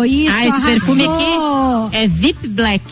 [0.06, 1.86] isso, Ah, esse perfume arrasou.
[1.88, 2.84] aqui é VIP Black.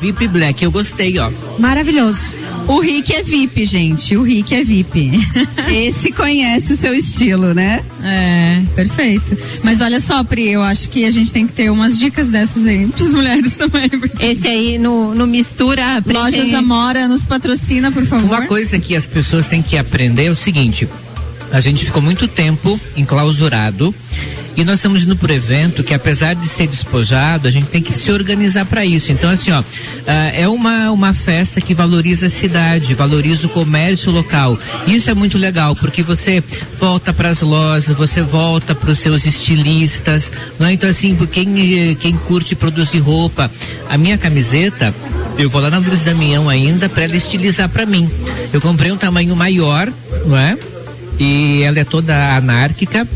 [0.00, 1.30] VIP Black, eu gostei, ó.
[1.58, 2.18] Maravilhoso.
[2.66, 4.16] O Rick é VIP, gente.
[4.16, 5.10] O Rick é VIP.
[5.70, 7.82] Esse conhece o seu estilo, né?
[8.02, 9.36] É, perfeito.
[9.62, 12.66] Mas olha só, Pri, eu acho que a gente tem que ter umas dicas dessas
[12.66, 13.88] aí pras mulheres também.
[13.90, 16.00] porque- Esse aí no, no mistura.
[16.02, 18.24] Pri, Lojas tem- Amora nos patrocina, por favor.
[18.24, 20.88] Uma coisa que as pessoas têm que aprender é o seguinte:
[21.54, 23.94] a gente ficou muito tempo enclausurado
[24.56, 27.96] e nós estamos indo por evento que, apesar de ser despojado, a gente tem que
[27.96, 29.12] se organizar para isso.
[29.12, 29.62] Então, assim, ó,
[30.04, 34.58] ah, é uma, uma festa que valoriza a cidade, valoriza o comércio local.
[34.86, 36.42] Isso é muito legal, porque você
[36.76, 40.72] volta para as lojas, você volta para os seus estilistas, é?
[40.72, 43.48] Então, assim, quem, quem curte produzir roupa,
[43.88, 44.92] a minha camiseta.
[45.38, 48.08] Eu vou lá na Luz Damião ainda para ela estilizar para mim.
[48.52, 49.92] Eu comprei um tamanho maior,
[50.26, 50.56] não é?
[51.18, 53.06] E ela é toda anárquica.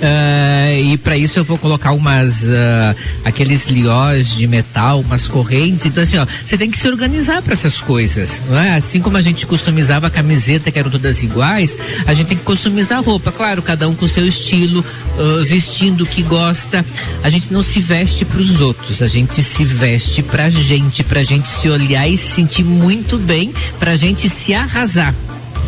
[0.00, 2.94] Ah, e para isso eu vou colocar umas ah,
[3.24, 5.86] aqueles liós de metal, umas correntes.
[5.86, 8.76] Então assim, ó, você tem que se organizar para essas coisas, não é?
[8.76, 12.44] Assim como a gente customizava a camiseta que eram todas iguais, a gente tem que
[12.44, 13.32] customizar a roupa.
[13.32, 14.84] Claro, cada um com seu estilo,
[15.18, 16.84] ah, vestindo o que gosta.
[17.22, 21.24] A gente não se veste para os outros, a gente se veste pra gente, pra
[21.24, 25.14] gente se olhar e se sentir muito bem, pra gente se arrasar.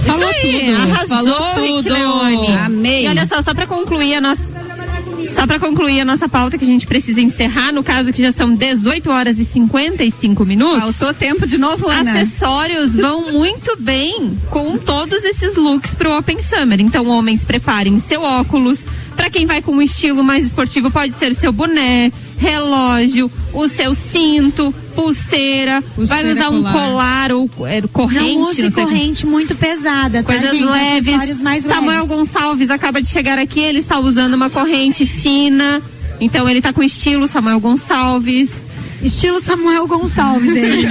[0.06, 1.92] Falou aí, tudo, arrasou, falou tudo.
[1.92, 2.56] Leone.
[2.56, 3.04] Amei.
[3.04, 4.60] E olha só, só pra concluir a nossa.
[5.34, 8.32] Só pra concluir a nossa pauta que a gente precisa encerrar, no caso que já
[8.32, 10.96] são 18 horas e 55 minutos.
[10.96, 12.20] Faltou tempo de novo, Ana.
[12.20, 16.80] Acessórios vão muito bem com todos esses looks pro Open Summer.
[16.80, 18.84] Então, homens, preparem seu óculos.
[19.14, 22.10] Pra quem vai com um estilo mais esportivo, pode ser seu boné,
[22.40, 25.80] relógio, o seu cinto, pulseira.
[25.80, 26.72] vai Pulseira, usar um colar.
[26.72, 28.34] colar ou é, corrente.
[28.34, 30.64] Não use como- corrente muito pesada, tá, Coisas gente?
[30.64, 31.40] leves.
[31.42, 32.08] Mais Samuel leves.
[32.16, 35.82] Gonçalves acaba de chegar aqui, ele está usando uma corrente fina.
[36.20, 38.64] Então ele tá com estilo Samuel Gonçalves.
[39.02, 40.86] Estilo Samuel Gonçalves, ele.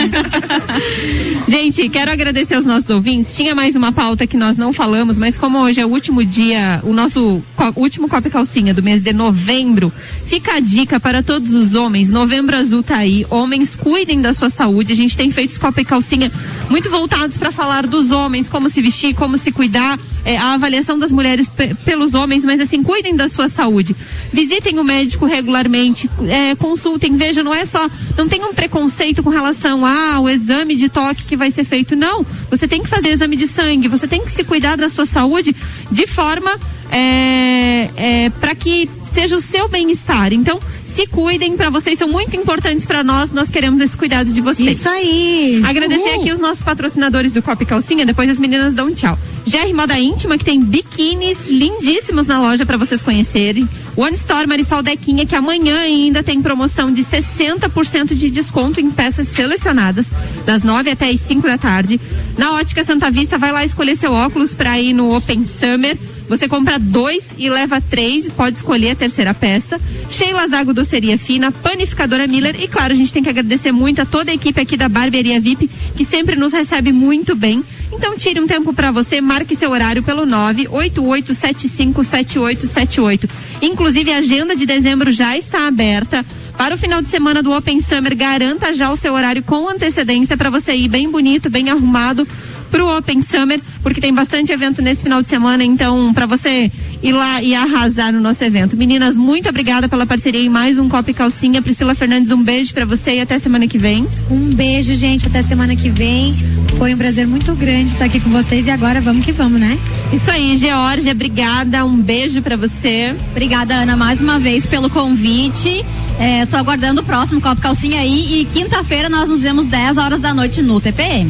[1.47, 3.35] Gente, quero agradecer aos nossos ouvintes.
[3.35, 6.81] Tinha mais uma pauta que nós não falamos, mas como hoje é o último dia,
[6.83, 7.43] o nosso
[7.75, 9.91] último Copa Calcinha do mês de novembro,
[10.25, 12.09] fica a dica para todos os homens.
[12.09, 13.25] Novembro Azul tá aí.
[13.29, 14.91] Homens, cuidem da sua saúde.
[14.91, 16.31] A gente tem feito Copa Calcinha
[16.69, 20.99] muito voltados para falar dos homens, como se vestir, como se cuidar, é, a avaliação
[20.99, 23.95] das mulheres pe- pelos homens, mas assim, cuidem da sua saúde.
[24.31, 29.29] Visitem o médico regularmente, é, consultem, vejam, não é só, não tem um preconceito com
[29.29, 32.25] relação ao exame de toque que vai ser feito, não.
[32.51, 35.55] Você tem que fazer exame de sangue, você tem que se cuidar da sua saúde
[35.91, 36.51] de forma
[36.91, 40.31] é, é, para que seja o seu bem-estar.
[40.33, 40.59] Então,
[40.99, 44.79] se cuidem, para vocês são muito importantes para nós, nós queremos esse cuidado de vocês.
[44.79, 45.61] Isso aí.
[45.65, 46.21] Agradecer Uhul.
[46.21, 49.17] aqui os nossos patrocinadores do Copa e Calcinha, depois as meninas dão um tchau.
[49.47, 53.65] GR Moda Íntima, que tem biquínis lindíssimos na loja para vocês conhecerem.
[53.95, 59.29] One Store Marisol Dequinha, que amanhã ainda tem promoção de 60% de desconto em peças
[59.29, 60.07] selecionadas,
[60.45, 61.97] das 9 até as 5 da tarde.
[62.37, 65.97] Na Ótica Santa Vista, vai lá escolher seu óculos para ir no Open Summer.
[66.29, 69.81] Você compra dois e leva três, pode escolher a terceira peça.
[70.09, 74.05] Sheila Zago Doceria Fina, Panificadora Miller e claro, a gente tem que agradecer muito a
[74.05, 75.67] toda a equipe aqui da Barbearia VIP,
[75.97, 77.65] que sempre nos recebe muito bem.
[77.91, 83.27] Então tire um tempo para você, marque seu horário pelo 988757878.
[83.63, 86.23] Inclusive a agenda de dezembro já está aberta.
[86.55, 90.37] Para o final de semana do Open Summer, garanta já o seu horário com antecedência
[90.37, 92.27] para você ir bem bonito, bem arrumado
[92.69, 97.13] pro Open Summer, porque tem bastante evento nesse final de semana, então para você ir
[97.13, 98.75] lá e arrasar no nosso evento.
[98.75, 101.61] Meninas, muito obrigada pela parceria em mais um Copa e Calcinha.
[101.61, 104.05] Priscila Fernandes, um beijo pra você e até semana que vem.
[104.29, 105.27] Um beijo, gente.
[105.27, 106.33] Até semana que vem.
[106.77, 109.77] Foi um prazer muito grande estar aqui com vocês e agora vamos que vamos, né?
[110.11, 111.85] Isso aí, Georgia, obrigada.
[111.85, 113.15] Um beijo pra você.
[113.31, 115.85] Obrigada, Ana, mais uma vez pelo convite.
[116.19, 120.19] É, tô aguardando o próximo Copo Calcinha aí e quinta-feira nós nos vemos 10 horas
[120.19, 121.29] da noite no TPM.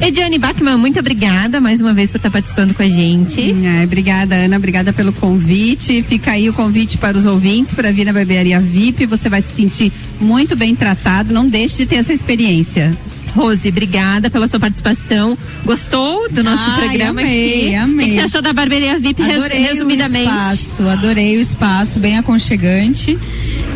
[0.00, 3.40] Ediane Bachmann, muito obrigada mais uma vez por estar participando com a gente.
[3.80, 4.56] É, obrigada, Ana.
[4.56, 6.04] Obrigada pelo convite.
[6.06, 9.06] Fica aí o convite para os ouvintes para vir na barbearia VIP.
[9.06, 9.90] Você vai se sentir
[10.20, 11.32] muito bem tratado.
[11.32, 12.96] Não deixe de ter essa experiência.
[13.34, 15.36] Rose, obrigada pela sua participação.
[15.64, 17.74] Gostou do nosso Ai, programa amei, aqui?
[17.74, 18.06] amei.
[18.06, 20.26] O que você achou da barbearia VIP Adorei resumidamente?
[20.26, 23.18] o espaço, adorei o espaço, bem aconchegante.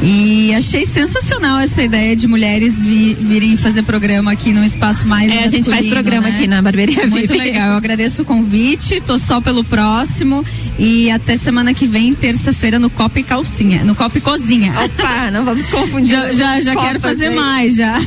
[0.02, 5.30] E achei sensacional essa ideia de mulheres vi- virem fazer programa aqui num espaço mais
[5.30, 6.36] É, a gente faz programa né?
[6.36, 10.42] aqui na Barbearia Muito legal, eu agradeço o convite, tô só pelo próximo
[10.78, 14.72] e até semana que vem, terça-feira, no Copa e Calcinha, no Copa e Cozinha.
[14.82, 16.08] Opa, não vamos confundir.
[16.08, 17.36] Já, já, já quero fazer aí.
[17.36, 18.00] mais, já.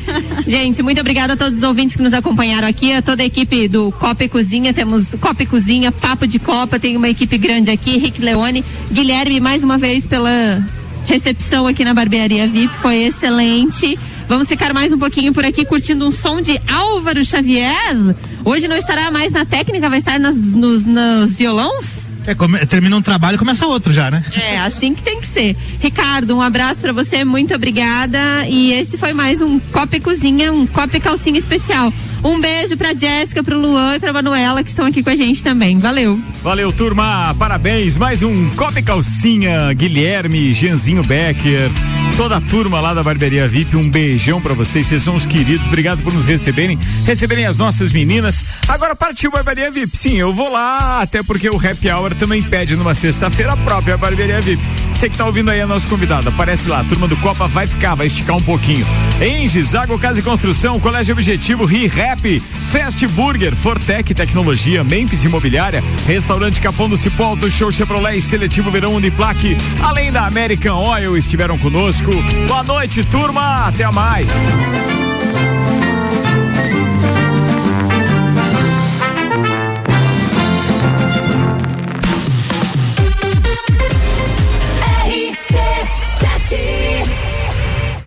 [0.47, 3.67] Gente, muito obrigada a todos os ouvintes que nos acompanharam aqui, a toda a equipe
[3.67, 4.73] do Copa e Cozinha.
[4.73, 9.39] Temos Copa e Cozinha, Papo de Copa, tem uma equipe grande aqui, Rick Leone, Guilherme,
[9.39, 10.65] mais uma vez pela
[11.05, 13.97] recepção aqui na Barbearia VIP, foi excelente.
[14.27, 17.95] Vamos ficar mais um pouquinho por aqui curtindo um som de Álvaro Xavier.
[18.45, 22.11] Hoje não estará mais na técnica, vai estar nas- nos, nos violões?
[22.25, 24.23] É, come- termina um trabalho e começa outro já, né?
[24.33, 25.57] É, assim que tem que ser.
[25.81, 28.17] Ricardo, um abraço pra você, muito obrigada.
[28.47, 31.93] E esse foi mais um Copa e Cozinha, um Copa e Calcinha especial.
[32.23, 35.43] Um beijo pra Jéssica, pro Luan e pra Manuela que estão aqui com a gente
[35.43, 35.77] também.
[35.77, 36.19] Valeu.
[36.41, 37.35] Valeu, turma.
[37.37, 37.97] Parabéns.
[37.97, 39.73] Mais um Copa e Calcinha.
[39.73, 41.69] Guilherme, Genzinho Becker,
[42.15, 43.75] toda a turma lá da Barbearia VIP.
[43.75, 44.87] Um beijão pra vocês.
[44.87, 45.65] Vocês são os queridos.
[45.67, 46.77] Obrigado por nos receberem.
[47.05, 48.45] Receberem as nossas meninas.
[48.67, 49.97] Agora partiu Barbearia VIP.
[49.97, 53.97] Sim, eu vou lá, até porque o Happy Hour também pede numa sexta-feira a própria
[53.97, 54.61] Barbearia VIP.
[54.91, 56.81] Você que tá ouvindo aí a nossa convidada, aparece lá.
[56.81, 58.85] A turma do Copa vai ficar, vai esticar um pouquinho.
[59.21, 62.39] Enges, Água Casa e Construção, Colégio Objetivo, ReHap,
[62.71, 68.69] Fast Burger, Fortec Tecnologia, Memphis Imobiliária, Restaurante Capão do Cipó, Auto Show Chevrolet e Seletivo
[68.71, 72.02] Verão Uniplaque, além da American Oil, estiveram conosco.
[72.47, 73.67] Boa noite, turma.
[73.67, 74.29] Até mais.